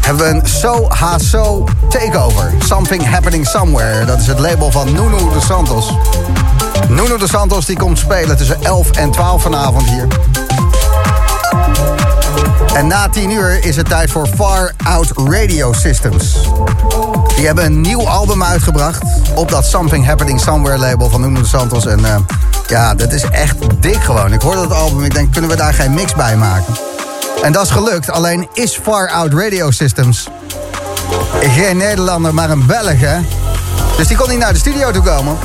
Hebben 0.00 0.24
we 0.24 0.30
een 0.30 0.46
So 0.46 0.88
Ha 0.88 1.18
So 1.18 1.64
Takeover. 1.88 2.52
Something 2.58 3.06
Happening 3.10 3.46
Somewhere. 3.46 4.04
Dat 4.04 4.20
is 4.20 4.26
het 4.26 4.38
label 4.38 4.70
van 4.70 4.86
Nuno 4.92 5.32
de 5.32 5.40
Santos. 5.40 5.92
Nuno 6.88 7.16
de 7.16 7.28
Santos 7.28 7.66
die 7.66 7.76
komt 7.76 7.98
spelen 7.98 8.36
tussen 8.36 8.62
11 8.62 8.90
en 8.90 9.10
12 9.10 9.42
vanavond 9.42 9.88
hier. 9.88 10.06
En 12.74 12.86
na 12.86 13.08
10 13.08 13.30
uur 13.30 13.64
is 13.64 13.76
het 13.76 13.88
tijd 13.88 14.10
voor 14.10 14.26
Far 14.36 14.74
Out 14.84 15.12
Radio 15.14 15.72
Systems. 15.72 16.36
Die 17.36 17.46
hebben 17.46 17.64
een 17.64 17.80
nieuw 17.80 18.08
album 18.08 18.42
uitgebracht 18.42 19.02
op 19.34 19.50
dat 19.50 19.66
Something 19.66 20.06
Happening 20.06 20.40
Somewhere 20.40 20.78
label 20.78 21.10
van 21.10 21.20
Nuno 21.20 21.44
Santos. 21.44 21.86
En 21.86 22.04
eh, 22.04 22.16
ja, 22.66 22.94
dat 22.94 23.12
is 23.12 23.22
echt 23.22 23.56
dik 23.82 24.02
gewoon. 24.02 24.32
Ik 24.32 24.40
hoorde 24.40 24.60
dat 24.60 24.72
album, 24.72 25.04
ik 25.04 25.14
denk, 25.14 25.32
kunnen 25.32 25.50
we 25.50 25.56
daar 25.56 25.74
geen 25.74 25.94
mix 25.94 26.14
bij 26.14 26.36
maken? 26.36 26.74
En 27.42 27.52
dat 27.52 27.64
is 27.64 27.70
gelukt, 27.70 28.10
alleen 28.10 28.48
is 28.52 28.78
Far 28.82 29.10
Out 29.10 29.32
Radio 29.32 29.70
Systems 29.70 30.28
geen 31.40 31.76
Nederlander, 31.76 32.34
maar 32.34 32.50
een 32.50 32.66
Belg, 32.66 33.00
hè? 33.00 33.18
Dus 33.96 34.06
die 34.06 34.16
kon 34.16 34.28
niet 34.28 34.38
naar 34.38 34.52
de 34.52 34.58
studio 34.58 34.90
toe 34.90 35.02
komen. 35.02 35.36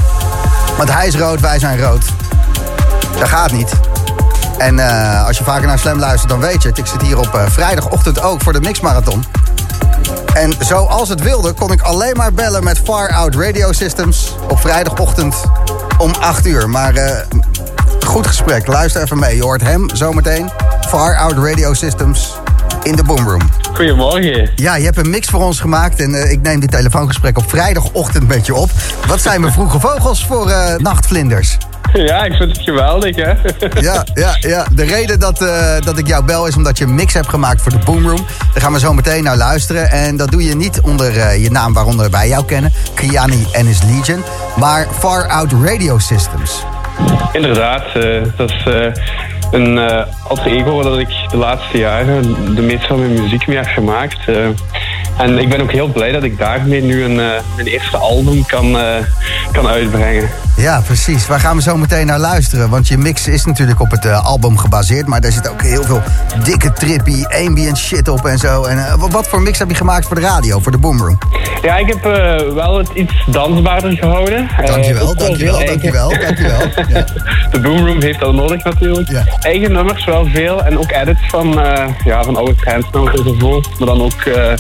Want 0.77 0.93
hij 0.93 1.07
is 1.07 1.15
rood, 1.15 1.39
wij 1.39 1.59
zijn 1.59 1.80
rood. 1.80 2.05
Dat 3.19 3.27
gaat 3.27 3.51
niet. 3.51 3.72
En 4.57 4.80
eh, 4.80 5.26
als 5.27 5.38
je 5.38 5.43
vaker 5.43 5.68
naar 5.68 5.80
Slam 5.80 5.99
luistert, 5.99 6.30
dan 6.30 6.39
weet 6.39 6.61
je 6.61 6.69
het. 6.69 6.77
Ik 6.77 6.85
zit 6.85 7.01
hier 7.01 7.18
op 7.18 7.35
eh, 7.35 7.43
vrijdagochtend 7.47 8.22
ook 8.22 8.41
voor 8.41 8.53
de 8.53 8.59
Mixmarathon. 8.59 9.23
En 10.34 10.53
zoals 10.60 11.10
het 11.10 11.22
wilde, 11.22 11.53
kon 11.53 11.72
ik 11.72 11.82
alleen 11.82 12.15
maar 12.15 12.34
bellen 12.34 12.64
met 12.64 12.80
Far 12.84 13.10
Out 13.10 13.36
Radio 13.36 13.72
Systems... 13.72 14.36
op 14.49 14.60
vrijdagochtend 14.60 15.36
om 15.98 16.11
8 16.19 16.45
uur. 16.45 16.69
Maar 16.69 16.95
eh, 16.95 17.26
goed 18.06 18.28
gesprek, 18.28 18.68
luister 18.68 19.02
even 19.02 19.19
mee. 19.19 19.36
Je 19.36 19.41
hoort 19.41 19.61
hem 19.61 19.90
zometeen. 19.94 20.49
Far 20.88 21.18
Out 21.18 21.38
Radio 21.38 21.73
Systems 21.73 22.34
in 22.84 22.95
de 22.95 23.03
Boomroom. 23.03 23.41
Goedemorgen. 23.73 24.49
Ja, 24.56 24.76
je 24.76 24.84
hebt 24.84 24.98
een 24.98 25.10
mix 25.10 25.28
voor 25.28 25.41
ons 25.41 25.60
gemaakt 25.60 25.99
en 25.99 26.14
eh, 26.14 26.32
ik 26.32 26.41
neem 26.41 26.60
dit 26.60 26.72
telefoongesprek 26.72 27.38
op 27.38 27.49
vrijdagochtend 27.49 28.28
met 28.28 28.45
je 28.45 28.56
op. 28.56 28.69
Wat 29.07 29.22
zijn 29.22 29.41
we 29.41 29.52
vroege 29.52 29.80
vogels 29.80 30.26
voor 30.26 30.49
eh, 30.49 30.76
nachtvlinders? 30.76 31.57
Ja, 32.09 32.23
ik 32.23 32.34
vind 32.34 32.57
het 32.57 32.61
geweldig, 32.61 33.15
hè? 33.15 33.34
Ja, 33.81 34.03
ja, 34.13 34.35
ja. 34.39 34.65
De 34.72 34.84
reden 34.84 35.19
dat, 35.19 35.41
eh, 35.41 35.80
dat 35.80 35.97
ik 35.97 36.07
jou 36.07 36.26
bel 36.26 36.47
is 36.47 36.55
omdat 36.55 36.77
je 36.77 36.84
een 36.84 36.95
mix 36.95 37.13
hebt 37.13 37.30
gemaakt 37.30 37.61
voor 37.61 37.72
de 37.72 37.77
Boomroom. 37.85 38.26
Daar 38.53 38.63
gaan 38.63 38.73
we 38.73 38.80
zo 38.80 38.93
meteen 38.93 39.23
naar 39.23 39.38
luisteren. 39.38 39.89
En 39.89 40.18
dat 40.18 40.31
doe 40.31 40.43
je 40.43 40.55
niet 40.55 40.81
onder 40.81 41.18
eh, 41.18 41.43
je 41.43 41.51
naam 41.51 41.73
waaronder 41.73 42.09
wij 42.09 42.27
jou 42.27 42.45
kennen. 42.45 42.73
Kiani 42.93 43.45
en 43.51 43.65
his 43.65 43.80
Legion. 43.84 44.23
Maar 44.57 44.88
Far 44.99 45.27
Out 45.27 45.51
Radio 45.63 45.99
Systems. 45.99 46.63
Inderdaad, 47.31 47.95
eh, 47.95 48.22
dat 48.35 48.49
is 48.49 48.63
een 49.51 49.80
alter 50.27 50.51
ego 50.51 50.84
dat 50.84 50.99
ik 50.99 51.09
de 51.31 51.38
laatste 51.38 51.77
jaren 51.77 52.55
de 52.55 52.61
meeste 52.61 52.88
van 52.88 52.99
mijn 52.99 53.22
muziek 53.22 53.47
mee 53.47 53.57
heb 53.57 53.68
gemaakt. 53.68 54.19
En 55.22 55.38
ik 55.38 55.49
ben 55.49 55.61
ook 55.61 55.72
heel 55.72 55.88
blij 55.88 56.11
dat 56.11 56.23
ik 56.23 56.38
daarmee 56.38 56.81
nu 56.81 57.03
een, 57.03 57.19
eh, 57.19 57.41
mijn 57.56 57.68
eerste 57.68 57.98
album 57.98 58.45
kan, 58.45 58.80
eh, 58.80 58.95
kan 59.52 59.68
uitbrengen. 59.68 60.30
Ja, 60.57 60.81
precies. 60.85 61.27
Waar 61.27 61.39
gaan 61.39 61.56
we 61.56 61.61
zo 61.61 61.77
meteen 61.77 62.06
naar 62.06 62.19
luisteren? 62.19 62.69
Want 62.69 62.88
je 62.88 62.98
mix 62.98 63.27
is 63.27 63.45
natuurlijk 63.45 63.80
op 63.80 63.91
het 63.91 64.06
eh, 64.06 64.26
album 64.26 64.57
gebaseerd... 64.57 65.07
maar 65.07 65.22
daar 65.22 65.31
zit 65.31 65.49
ook 65.49 65.61
heel 65.61 65.84
veel 65.84 66.02
dikke 66.43 66.73
trippy, 66.73 67.23
ambient 67.45 67.77
shit 67.77 68.07
op 68.07 68.26
en 68.26 68.38
zo. 68.38 68.64
En 68.64 68.99
wat 69.11 69.27
voor 69.27 69.41
mix 69.41 69.60
heb 69.60 69.69
je 69.69 69.76
gemaakt 69.76 70.06
voor 70.06 70.15
de 70.15 70.22
radio, 70.22 70.60
voor 70.60 70.72
de 70.72 70.77
Boomroom? 70.77 71.18
Ja, 71.61 71.77
ik 71.77 71.88
heb 71.88 72.03
wel 72.53 72.77
het 72.77 72.89
iets 72.93 73.14
dansbaarder 73.26 73.91
gehouden. 73.91 74.49
Dankjewel, 74.65 75.15
dankjewel, 75.15 75.65
dankjewel, 75.65 76.10
dankjewel. 76.26 76.61
Ja. 76.88 77.06
De 77.52 77.60
Boomroom 77.60 78.02
heeft 78.02 78.19
dat 78.19 78.34
nodig 78.34 78.64
natuurlijk. 78.64 79.10
Eigen 79.39 79.72
nummers 79.72 80.06
wel 80.06 80.26
veel 80.26 80.64
en 80.64 80.77
ook 80.77 80.91
edits 80.91 81.22
van, 81.27 81.61
eh, 81.61 81.88
ja, 82.03 82.23
van 82.23 82.35
oude 82.35 82.56
trendnummers 82.56 83.18
enzovoort. 83.18 83.80
Maar 83.80 83.88
dan 83.88 84.02
ook 84.02 84.22
eh, 84.22 84.53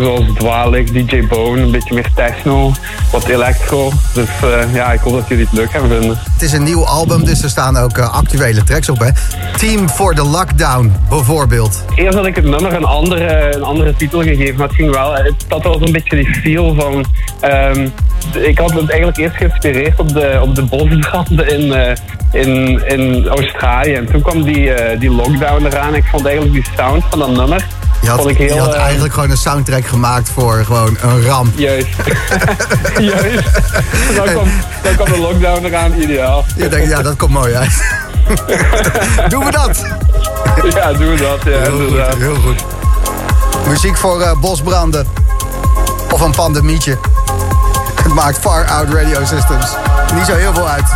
zoals 0.00 0.24
Dwalik, 0.34 0.92
DJ 1.08 1.26
Bone, 1.26 1.60
een 1.60 1.70
beetje 1.70 1.94
meer 1.94 2.10
techno, 2.14 2.72
wat 3.10 3.24
electro. 3.24 3.92
Dus 4.14 4.28
eh, 4.42 4.74
ja, 4.74 4.92
ik 4.92 5.00
hoop 5.00 5.12
dat 5.12 5.28
jullie 5.28 5.44
het 5.44 5.52
leuk 5.52 5.70
gaan 5.70 5.88
vinden. 5.88 6.18
Het 6.32 6.42
is 6.42 6.52
een 6.52 6.62
nieuw 6.62 6.86
album, 6.86 7.24
dus 7.24 7.42
er 7.42 7.48
staan 7.50 7.76
ook 7.76 7.98
eh, 7.98 8.14
actuele 8.14 8.64
tracks 8.64 8.88
op, 8.88 8.98
hè? 8.98 9.08
Team 9.56 9.88
for 9.88 10.14
the 10.14 10.24
Lockdown, 10.24 10.92
bijvoorbeeld. 11.08 11.84
Eerst 11.94 12.16
had 12.16 12.26
ik 12.26 12.36
het 12.36 12.44
nummer 12.44 12.72
een 12.72 12.84
andere, 12.84 13.54
een 13.54 13.62
andere 13.62 13.96
titel 13.96 14.22
gegeven, 14.22 14.56
maar 14.56 14.66
het 14.66 14.76
ging 14.76 14.90
wel, 14.90 15.14
het 15.14 15.44
had 15.48 15.62
wel 15.62 15.78
zo'n 15.78 15.92
beetje 15.92 16.16
die 16.16 16.34
feel 16.34 16.74
van... 16.74 17.04
ehm, 17.40 17.88
ik 18.34 18.58
had 18.58 18.70
het 18.70 18.90
eigenlijk 18.90 19.18
eerst 19.18 19.36
geïnspireerd 19.36 20.00
op 20.00 20.12
de, 20.12 20.38
op 20.42 20.54
de 20.54 20.62
bosbranden 20.62 21.48
in, 21.48 21.72
eh, 21.72 21.96
in, 22.32 22.86
in 22.86 23.28
Australië. 23.28 23.94
En 23.94 24.06
toen 24.06 24.22
kwam 24.22 24.42
die, 24.42 24.72
eh, 24.72 25.00
die 25.00 25.10
lockdown 25.10 25.64
eraan. 25.64 25.94
Ik 25.94 26.04
vond 26.04 26.26
eigenlijk 26.26 26.54
die 26.54 26.66
sound 26.76 27.04
van 27.10 27.18
dat 27.18 27.30
nummer... 27.30 27.66
Je 28.00 28.08
had, 28.08 28.18
vond 28.18 28.30
ik 28.30 28.36
heel, 28.36 28.54
je 28.54 28.60
had 28.60 28.74
eh, 28.74 28.82
eigenlijk 28.82 29.14
gewoon 29.14 29.30
een 29.30 29.36
soundtrack 29.36 29.86
gemaakt 29.86 30.30
voor 30.30 30.64
gewoon 30.64 30.96
een 31.00 31.22
ramp. 31.22 31.58
Juist. 31.58 31.88
Juist. 32.98 33.50
Dan 34.16 34.26
kwam, 34.26 34.48
dan 34.82 34.94
kwam 34.94 35.08
de 35.12 35.18
lockdown 35.18 35.64
eraan, 35.64 35.92
ideaal. 36.00 36.44
Je 36.56 36.68
denkt, 36.68 36.88
ja, 36.88 37.02
dat 37.02 37.16
komt 37.16 37.32
mooi 37.32 37.54
uit. 37.54 37.84
Doen 39.30 39.44
we 39.44 39.50
dat? 39.50 39.84
Ja, 40.74 40.92
doen 40.92 41.10
we 41.10 41.16
dat. 41.16 41.38
Ja, 41.44 41.60
heel 41.60 41.80
inderdaad. 41.80 42.12
goed, 42.12 42.22
heel 42.22 42.34
goed. 42.34 42.64
Muziek 43.68 43.96
voor 43.96 44.20
eh, 44.20 44.40
bosbranden. 44.40 45.06
Of 46.12 46.20
een 46.20 46.34
pandemietje. 46.34 46.98
Het 48.02 48.14
maakt 48.14 48.38
Far 48.38 48.64
Out 48.64 48.88
Radio 48.92 49.18
Systems 49.24 49.66
niet 50.14 50.26
zo 50.26 50.34
heel 50.34 50.54
veel 50.54 50.68
uit. 50.68 50.88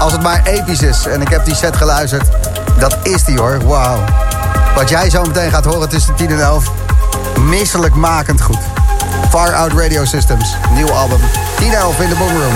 Als 0.00 0.12
het 0.12 0.22
maar 0.22 0.42
episch 0.44 0.82
is. 0.82 1.06
En 1.06 1.20
ik 1.20 1.28
heb 1.28 1.44
die 1.44 1.54
set 1.54 1.76
geluisterd. 1.76 2.28
Dat 2.78 2.98
is 3.02 3.24
die 3.24 3.38
hoor. 3.38 3.58
Wauw. 3.66 4.04
Wat 4.74 4.88
jij 4.88 5.10
zo 5.10 5.22
meteen 5.22 5.50
gaat 5.50 5.64
horen 5.64 5.88
tussen 5.88 6.14
10 6.14 6.30
en 6.30 6.40
11. 6.40 6.70
Misselijkmakend 7.40 8.40
goed. 8.40 8.58
Far 9.28 9.54
Out 9.54 9.72
Radio 9.72 10.04
Systems. 10.04 10.56
Nieuw 10.74 10.90
album. 10.90 11.20
10 11.58 11.72
en 11.72 11.78
11 11.78 12.00
in 12.00 12.08
de 12.08 12.14
Boomroom. 12.14 12.54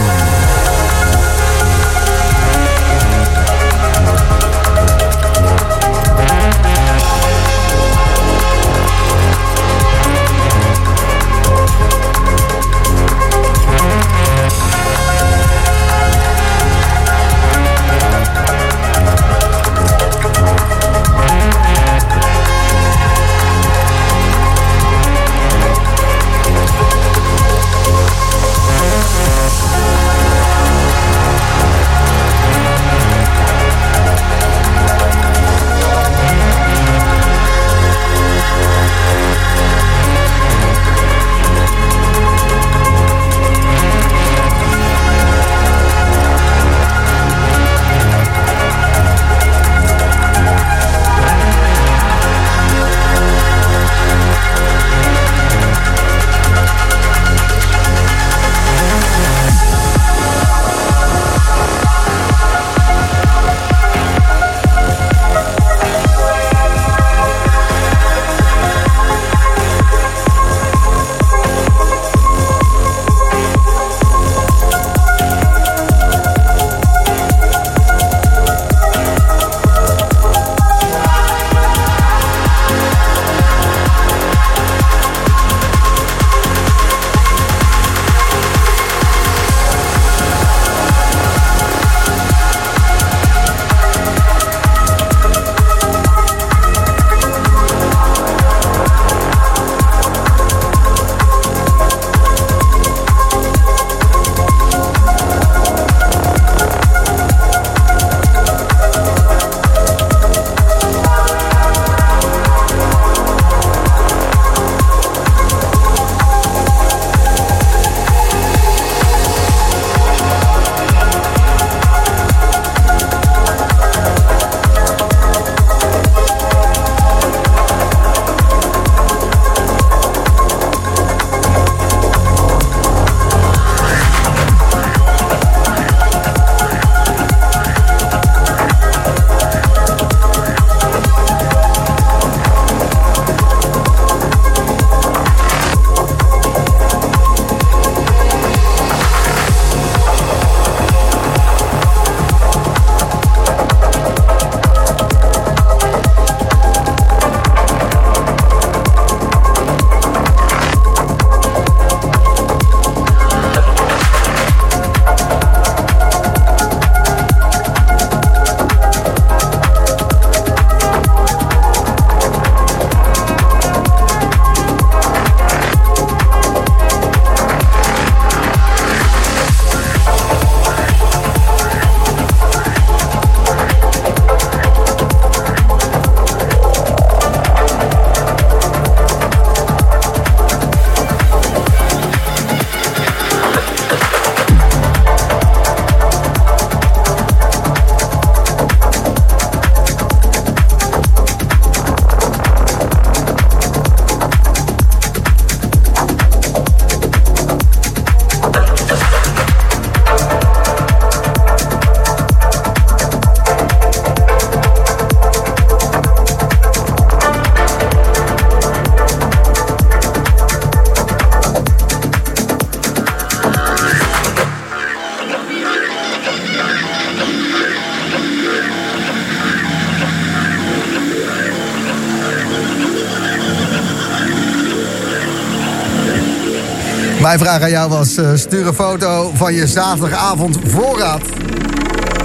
Mijn 237.24 237.38
vraag 237.38 237.62
aan 237.62 237.70
jou 237.70 237.90
was: 237.90 238.16
eh, 238.16 238.26
stuur 238.34 238.66
een 238.66 238.74
foto 238.74 239.30
van 239.34 239.54
je 239.54 239.66
zaterdagavond 239.66 240.58
voorraad. 240.66 241.22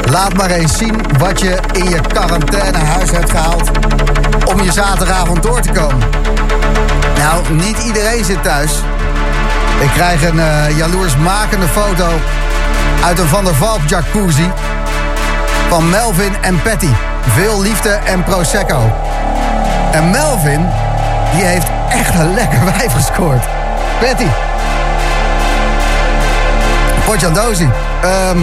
Laat 0.09 0.33
maar 0.33 0.49
eens 0.49 0.77
zien 0.77 1.01
wat 1.17 1.39
je 1.39 1.59
in 1.71 1.89
je 1.89 1.99
quarantainehuis 2.01 3.11
hebt 3.11 3.29
gehaald 3.29 3.71
om 4.45 4.63
je 4.63 4.71
zaterdagavond 4.71 5.43
door 5.43 5.61
te 5.61 5.71
komen. 5.71 6.09
Nou, 7.17 7.53
niet 7.53 7.83
iedereen 7.83 8.25
zit 8.25 8.43
thuis. 8.43 8.71
Ik 9.81 9.89
krijg 9.93 10.23
een 10.23 10.39
eh, 10.39 10.77
jaloersmakende 10.77 11.67
foto 11.67 12.07
uit 13.05 13.19
een 13.19 13.27
Van 13.27 13.43
der 13.43 13.55
Valk 13.55 13.81
jacuzzi 13.87 14.51
van 15.69 15.89
Melvin 15.89 16.33
en 16.41 16.61
Patty. 16.61 16.93
Veel 17.27 17.61
liefde 17.61 17.89
en 17.89 18.23
prosecco. 18.23 18.91
En 19.91 20.09
Melvin, 20.09 20.65
die 21.35 21.43
heeft 21.43 21.67
echt 21.89 22.15
een 22.15 22.33
lekker 22.33 22.65
wijf 22.77 22.93
gescoord. 22.93 23.43
Patty. 23.99 24.27
Potjandozi. 27.09 27.69
Ehm 28.01 28.37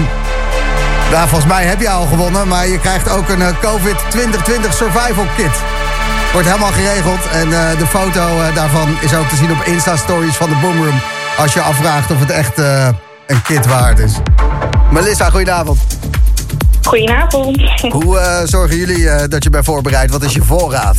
nou, 1.11 1.29
volgens 1.29 1.51
mij 1.53 1.65
heb 1.65 1.81
je 1.81 1.89
al 1.89 2.07
gewonnen, 2.07 2.49
maar 2.49 2.67
je 2.67 2.79
krijgt 2.79 3.09
ook 3.11 3.29
een 3.29 3.43
eh, 3.43 3.49
COVID 3.61 3.97
2020 4.09 4.75
Survival 4.75 5.27
Kit. 5.37 5.63
Wordt 6.33 6.47
helemaal 6.47 6.73
geregeld 6.73 7.29
en 7.33 7.53
eh, 7.53 7.79
de 7.79 7.87
foto 7.87 8.41
eh, 8.41 8.55
daarvan 8.55 8.97
is 9.01 9.15
ook 9.15 9.29
te 9.29 9.37
zien 9.37 9.51
op 9.51 9.65
Insta-stories 9.65 10.37
van 10.37 10.49
de 10.49 10.57
Boomroom. 10.57 11.01
Als 11.39 11.53
je 11.53 11.61
afvraagt 11.61 12.11
of 12.11 12.21
het 12.21 12.31
echt 12.31 12.59
een 13.27 13.43
kit 13.43 13.67
waard 13.67 13.99
is. 13.99 14.13
Melissa, 14.91 15.31
goedenavond. 15.31 15.79
Goedenavond. 16.83 17.81
Hoe 17.81 18.43
zorgen 18.45 18.77
jullie 18.77 19.29
dat 19.29 19.45
je 19.45 19.51
bent 19.51 19.65
voorbereid? 19.65 20.11
Wat 20.11 20.23
is 20.23 20.33
je 20.33 20.43
voorraad? 20.43 20.97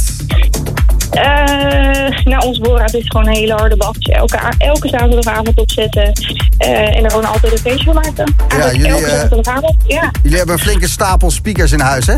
Eh, 1.11 2.23
nou, 2.23 2.45
ons 2.45 2.59
voorraad 2.63 2.93
is 2.93 3.05
gewoon 3.07 3.27
een 3.27 3.33
hele 3.33 3.53
harde 3.53 3.77
bak. 3.77 3.95
Elke, 3.97 4.39
elke 4.57 4.87
zaterdagavond 4.87 5.59
opzetten. 5.59 6.11
eh, 6.57 6.97
en 6.97 7.03
er 7.03 7.09
gewoon 7.11 7.25
altijd 7.25 7.51
een 7.51 7.57
feestje 7.57 7.85
van 7.85 7.93
maken. 7.93 8.33
Eigenlijk 8.47 8.73
jullie, 8.75 8.91
elke 8.91 9.05
eh, 9.05 9.19
zaterdagavond, 9.19 9.75
ja. 9.87 10.11
Jullie 10.23 10.37
hebben 10.37 10.55
een 10.55 10.61
flinke 10.61 10.87
stapel 10.89 11.31
speakers 11.31 11.71
in 11.71 11.79
huis, 11.79 12.05
hè? 12.05 12.15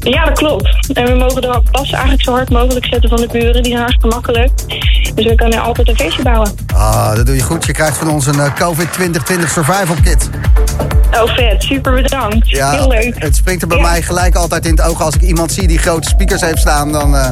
Ja, 0.00 0.24
dat 0.24 0.38
klopt. 0.38 0.90
En 0.92 1.04
we 1.04 1.14
mogen 1.14 1.42
de 1.42 1.60
bas 1.70 1.90
eigenlijk 1.90 2.22
zo 2.22 2.32
hard 2.32 2.50
mogelijk 2.50 2.86
zetten 2.86 3.08
van 3.08 3.18
de 3.20 3.28
buren. 3.32 3.62
Die 3.62 3.70
zijn 3.72 3.78
hartstikke 3.78 4.14
makkelijk. 4.14 4.50
Dus 5.14 5.24
we 5.24 5.34
kunnen 5.34 5.60
altijd 5.60 5.88
een 5.88 5.96
feestje 5.96 6.22
bouwen. 6.22 6.50
Ah, 6.74 7.14
dat 7.16 7.26
doe 7.26 7.34
je 7.34 7.42
goed. 7.42 7.66
Je 7.66 7.72
krijgt 7.72 7.96
van 7.96 8.08
ons 8.10 8.26
een 8.26 8.40
eh, 8.40 8.54
COVID 8.54 8.92
2020 8.92 9.50
Survival 9.50 9.96
Kit. 10.02 10.30
Oh, 11.22 11.34
vet. 11.34 11.62
Super 11.62 11.92
bedankt. 12.02 12.48
Ja, 12.50 12.70
Heel 12.70 12.88
leuk. 12.88 13.14
Het 13.22 13.36
springt 13.36 13.62
er 13.62 13.68
bij 13.68 13.80
mij 13.80 14.02
gelijk 14.02 14.34
altijd 14.34 14.64
in 14.66 14.70
het 14.70 14.80
oog. 14.82 15.02
Als 15.02 15.14
ik 15.14 15.20
iemand 15.22 15.52
zie 15.52 15.66
die 15.66 15.78
grote 15.78 16.08
speakers 16.08 16.40
heeft 16.40 16.58
staan, 16.58 16.92
dan, 16.92 17.16
eh, 17.16 17.28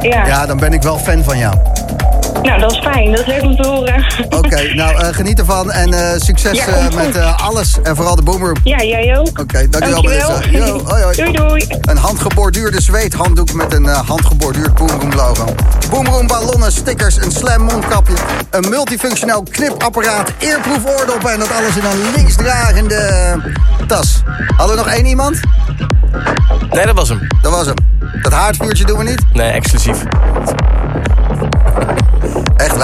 Ja. 0.00 0.26
ja, 0.26 0.46
dan 0.46 0.56
ben 0.56 0.72
ik 0.72 0.82
wel 0.82 0.98
fan 0.98 1.24
van 1.24 1.38
jou. 1.38 1.54
Nou, 2.42 2.60
dat 2.60 2.72
is 2.72 2.78
fijn. 2.78 3.10
Dat 3.10 3.20
is 3.20 3.26
leuk 3.26 3.42
om 3.42 3.56
te 3.56 3.66
horen. 3.68 4.04
Oké, 4.28 4.62
nou 4.74 4.96
eh, 4.96 5.14
geniet 5.14 5.38
ervan 5.38 5.70
en 5.70 5.92
eh, 5.92 6.20
succes 6.20 6.56
Ja, 6.58 6.66
eh, 6.66 6.94
met 6.94 7.16
eh, 7.16 7.46
alles 7.46 7.78
en 7.82 7.96
vooral 7.96 8.16
de 8.16 8.22
boomroom. 8.22 8.56
Ja, 8.64 8.82
jij 8.82 9.18
ook. 9.18 9.38
Oké, 9.40 9.68
dankjewel 9.68 10.02
Dankjewel. 10.02 10.38
Melissa. 10.38 10.66
Yo, 10.66 10.82
hoi, 10.84 11.02
hoi. 11.02 11.16
Doei, 11.22 11.32
doei. 11.32 11.66
Een 11.80 11.96
handgeborduurde 11.96 12.80
zweethanddoek 12.82 13.52
met 13.52 13.72
een 13.72 13.86
handgeborduurd 13.86 14.74
Boomroom 14.74 15.14
logo. 15.14 15.54
Boomroom 15.90 16.26
ballonnen, 16.26 16.72
stickers, 16.72 17.16
een 17.16 17.32
slam 17.32 17.62
mondkapje, 17.62 18.14
een 18.50 18.68
multifunctioneel 18.68 19.42
knipapparaat, 19.50 20.32
eerproef 20.38 20.98
oordoppen 20.98 21.32
en 21.32 21.38
dat 21.38 21.52
alles 21.52 21.76
in 21.76 21.84
een 21.84 22.10
linksdragende 22.16 23.36
tas. 23.86 24.22
Hadden 24.56 24.76
we 24.76 24.82
nog 24.82 24.92
één 24.92 25.06
iemand? 25.06 25.40
Nee, 26.70 26.86
dat 26.86 26.94
was 26.96 27.08
hem. 27.08 27.26
Dat 27.42 27.52
was 27.52 27.66
hem. 27.66 27.76
Dat 28.22 28.32
haardvuurtje 28.32 28.84
doen 28.84 28.98
we 28.98 29.04
niet? 29.04 29.22
Nee, 29.32 29.50
exclusief. 29.50 30.02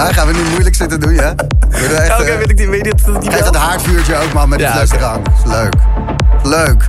Waar? 0.01 0.13
Gaan 0.13 0.27
we 0.27 0.33
nu 0.33 0.43
moeilijk 0.49 0.75
zitten 0.75 0.99
doen, 0.99 1.13
ja? 1.13 1.33
Oké, 1.67 1.77
eh, 1.77 2.37
wil 2.37 2.49
ik 2.49 2.57
die 2.57 2.83
dat 2.83 3.21
die 3.21 3.31
Geef 3.31 3.41
dat 3.41 3.55
haardvuurtje 3.55 4.15
ook, 4.15 4.33
man, 4.33 4.49
met 4.49 4.59
Ja, 4.59 4.71
het 4.71 4.79
restaurant. 4.79 5.27
Is 5.27 5.51
leuk. 5.51 5.73
Leuk. 6.43 6.87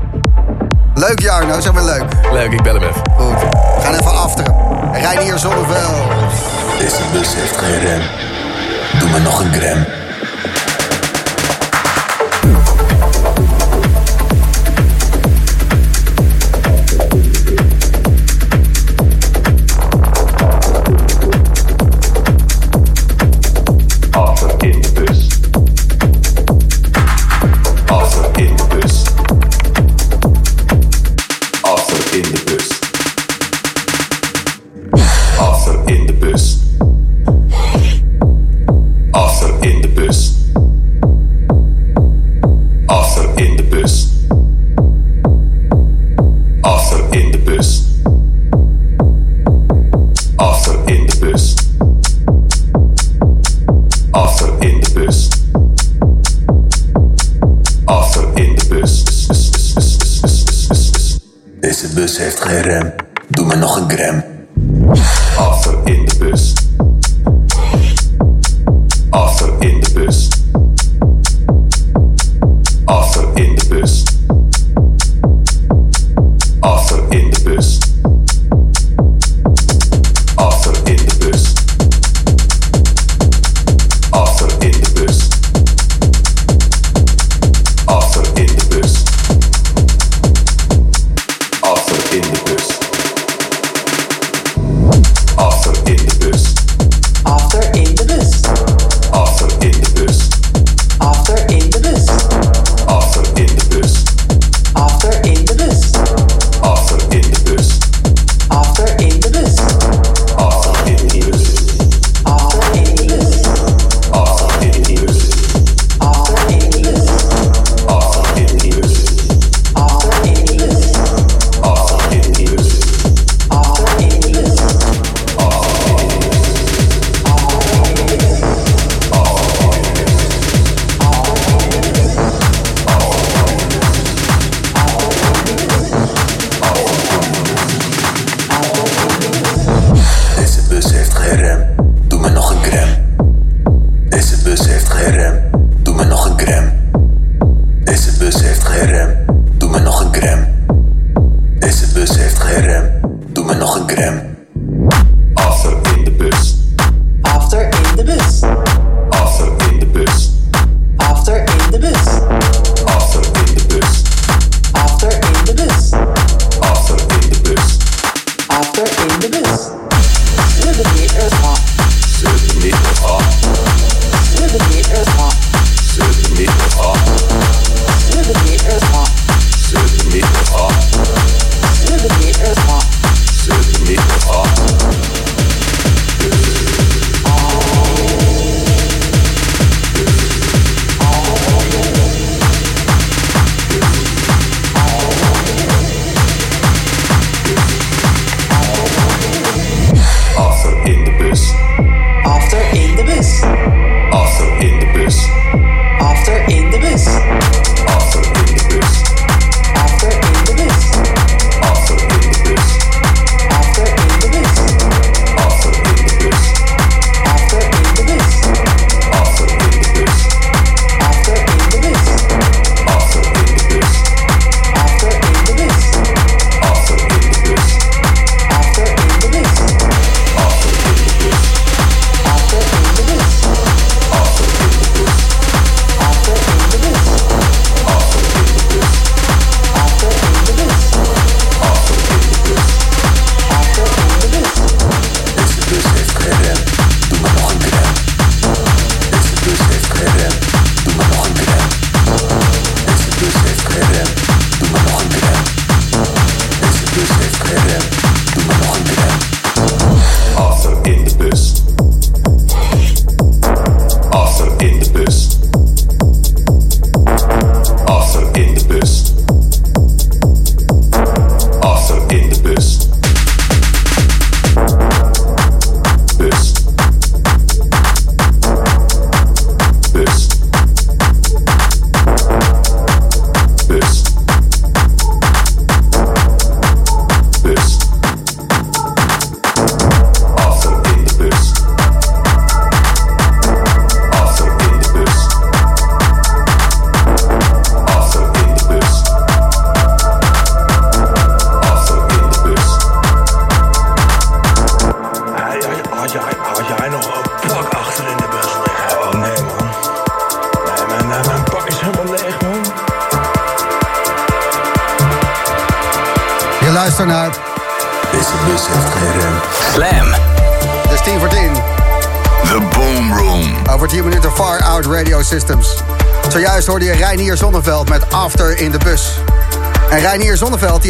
Leuk, 0.95 1.21
Jarno. 1.21 1.61
Zeg 1.61 1.73
maar 1.73 1.85
leuk. 1.85 2.05
Leuk, 2.33 2.53
ik 2.53 2.63
bel 2.63 2.75
hem 2.75 2.83
even. 2.83 3.03
Goed. 3.17 3.41
We 3.41 3.81
gaan 3.83 3.93
even 3.93 4.13
afteren. 4.13 4.55
Reinier 4.93 5.39
Zonneveld. 5.39 5.95
Deze 6.79 7.03
bus 7.13 7.35
heeft 7.35 7.57
geen 7.57 7.81
rem. 7.81 8.01
Doe 8.99 9.09
me 9.11 9.19
nog 9.19 9.41
een 9.41 9.53
gram. 9.53 10.00
Bus 62.11 62.19
heeft 62.19 62.41
geen 62.41 62.63
rem. 62.63 62.93
Doe 63.29 63.47
me 63.47 63.57
nog 63.57 63.77
een 63.77 63.91
gram. 63.91 64.25
In 65.85 66.10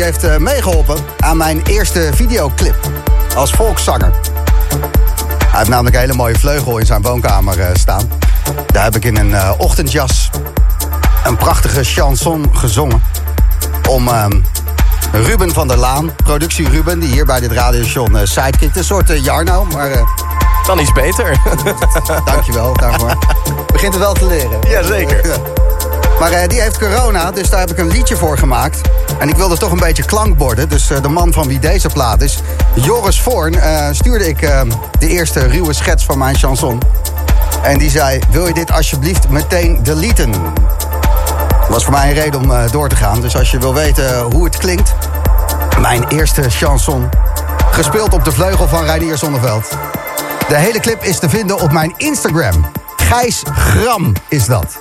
die 0.01 0.09
heeft 0.09 0.25
eh, 0.25 0.37
meegeholpen 0.37 0.97
aan 1.19 1.37
mijn 1.37 1.63
eerste 1.63 2.11
videoclip 2.15 2.77
als 3.37 3.51
volkszanger. 3.51 4.11
Hij 5.39 5.59
heeft 5.59 5.69
namelijk 5.69 5.95
een 5.95 6.01
hele 6.01 6.15
mooie 6.15 6.39
vleugel 6.39 6.79
in 6.79 6.87
zijn 6.87 7.03
woonkamer 7.03 7.61
eh, 7.61 7.75
staan. 7.75 8.11
Daar 8.67 8.85
heb 8.85 8.97
ik 8.97 9.05
in 9.05 9.17
een 9.17 9.35
eh, 9.35 9.53
ochtendjas 9.59 10.31
een 11.25 11.37
prachtige 11.37 11.85
chanson 11.85 12.51
gezongen. 12.53 13.03
Om 13.89 14.09
ehm, 14.09 14.41
Ruben 15.13 15.53
van 15.53 15.69
der 15.69 15.77
Laan, 15.77 16.11
productie 16.17 16.69
Ruben, 16.69 16.99
die 16.99 17.13
hier 17.13 17.27
bij 17.27 17.41
dit 17.41 17.53
radiostation 17.53 18.17
uh, 18.17 18.21
sidekick. 18.25 18.77
Een 18.77 18.85
soort 18.85 19.11
uh, 19.11 19.25
Jarno, 19.25 19.65
maar... 19.65 19.91
Uh, 19.91 20.03
Dan 20.67 20.79
iets 20.79 20.93
beter. 20.93 21.41
dankjewel 22.25 22.77
daarvoor. 22.77 23.19
Begint 23.73 23.95
het 23.95 24.03
wel 24.03 24.13
te 24.13 24.27
leren. 24.27 24.59
Jazeker. 24.71 25.41
Maar 26.21 26.49
die 26.49 26.61
heeft 26.61 26.79
corona, 26.79 27.31
dus 27.31 27.51
daar 27.51 27.61
heb 27.61 27.71
ik 27.71 27.79
een 27.79 27.91
liedje 27.91 28.17
voor 28.17 28.39
gemaakt. 28.39 28.81
En 29.19 29.29
ik 29.29 29.37
wilde 29.37 29.59
toch 29.59 29.71
een 29.71 29.79
beetje 29.79 30.05
klankborden. 30.05 30.69
Dus 30.69 30.87
de 30.87 31.09
man 31.09 31.33
van 31.33 31.49
wie 31.49 31.59
deze 31.59 31.89
plaat 31.89 32.21
is, 32.21 32.39
Joris 32.75 33.21
Voorn, 33.21 33.57
stuurde 33.93 34.29
ik 34.29 34.41
de 34.99 35.09
eerste 35.09 35.47
ruwe 35.47 35.73
schets 35.73 36.05
van 36.05 36.19
mijn 36.19 36.37
chanson. 36.37 36.81
En 37.63 37.79
die 37.79 37.91
zei, 37.91 38.21
wil 38.31 38.47
je 38.47 38.55
dit 38.55 38.73
alsjeblieft 38.73 39.29
meteen 39.29 39.83
deleten? 39.83 40.33
was 41.69 41.85
voor 41.85 41.93
mij 41.93 42.09
een 42.09 42.15
reden 42.15 42.41
om 42.41 42.71
door 42.71 42.89
te 42.89 42.97
gaan. 42.97 43.21
Dus 43.21 43.37
als 43.37 43.51
je 43.51 43.59
wil 43.59 43.75
weten 43.75 44.21
hoe 44.21 44.45
het 44.45 44.57
klinkt... 44.57 44.95
mijn 45.81 46.09
eerste 46.09 46.51
chanson... 46.51 47.09
gespeeld 47.71 48.13
op 48.13 48.25
de 48.25 48.33
vleugel 48.33 48.69
van 48.69 48.85
Reinier 48.85 49.19
Zonneveld. 49.19 49.69
De 50.49 50.57
hele 50.57 50.81
clip 50.81 51.03
is 51.03 51.19
te 51.19 51.29
vinden 51.29 51.61
op 51.61 51.73
mijn 51.73 51.95
Instagram. 51.97 52.67
Gijs 52.97 53.43
Gram 53.55 54.13
is 54.29 54.47
dat. 54.47 54.80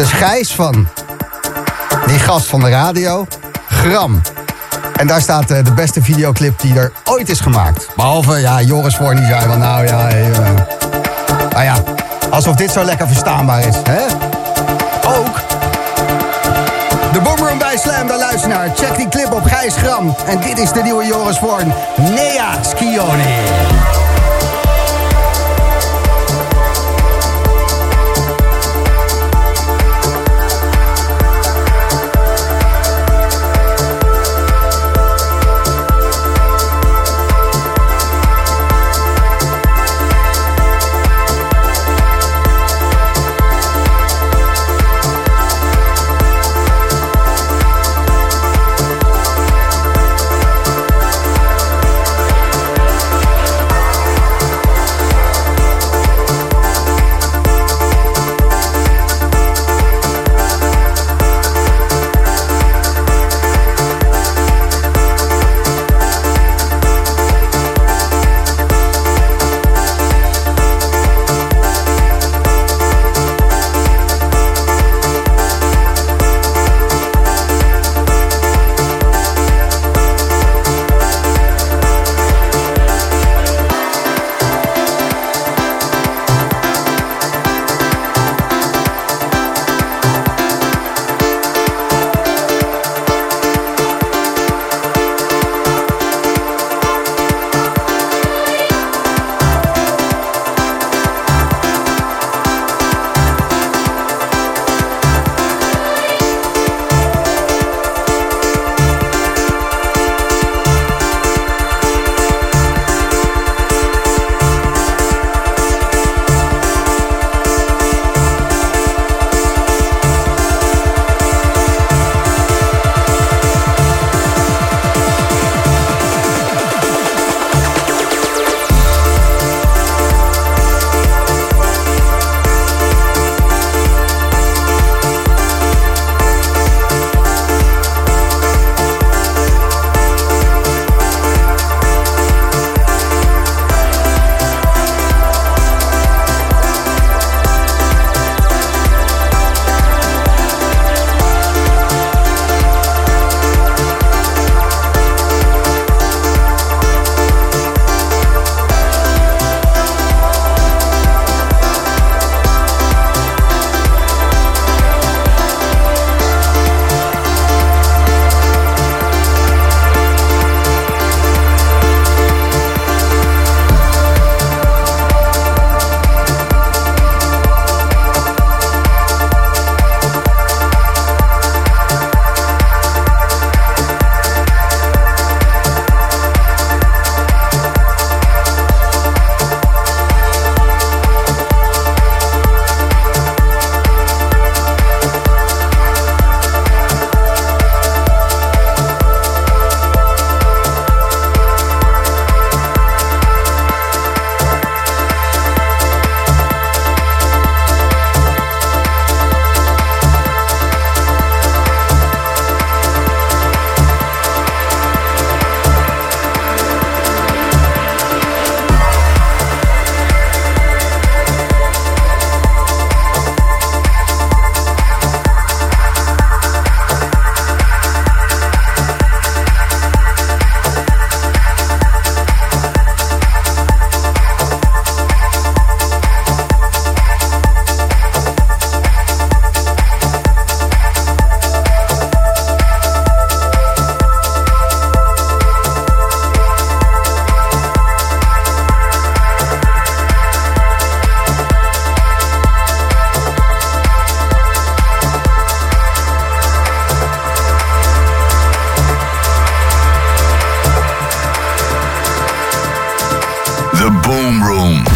Dus 0.00 0.12
Gijs 0.12 0.54
van 0.54 0.88
die 2.06 2.18
gast 2.18 2.46
van 2.46 2.60
de 2.60 2.68
radio, 2.68 3.26
Gram. 3.68 4.20
En 4.96 5.06
daar 5.06 5.20
staat 5.20 5.50
uh, 5.50 5.64
de 5.64 5.72
beste 5.72 6.02
videoclip 6.02 6.60
die 6.60 6.78
er 6.78 6.92
ooit 7.04 7.28
is 7.28 7.40
gemaakt. 7.40 7.88
Behalve, 7.96 8.38
ja, 8.38 8.60
Joris 8.60 8.96
Voorn 8.96 9.16
die 9.16 9.26
zei 9.26 9.46
van 9.46 9.58
nou 9.58 9.86
ja... 9.86 10.08
Nou 11.50 11.64
ja, 11.64 11.74
alsof 12.30 12.56
dit 12.56 12.70
zo 12.70 12.84
lekker 12.84 13.06
verstaanbaar 13.06 13.66
is, 13.66 13.76
hè? 13.82 14.02
Ook 15.18 15.40
de 17.12 17.20
Boomroom 17.20 17.58
bij 17.58 17.76
Slam, 17.76 18.06
daar 18.06 18.18
luister 18.18 18.48
naar. 18.48 18.68
Check 18.74 18.96
die 18.96 19.08
clip 19.08 19.32
op 19.32 19.44
Gijs 19.44 19.76
Gram. 19.76 20.16
En 20.26 20.40
dit 20.40 20.58
is 20.58 20.72
de 20.72 20.82
nieuwe 20.82 21.06
Joris 21.06 21.38
Voorn. 21.38 21.72
Nea 21.96 22.62
Schione. 22.62 24.09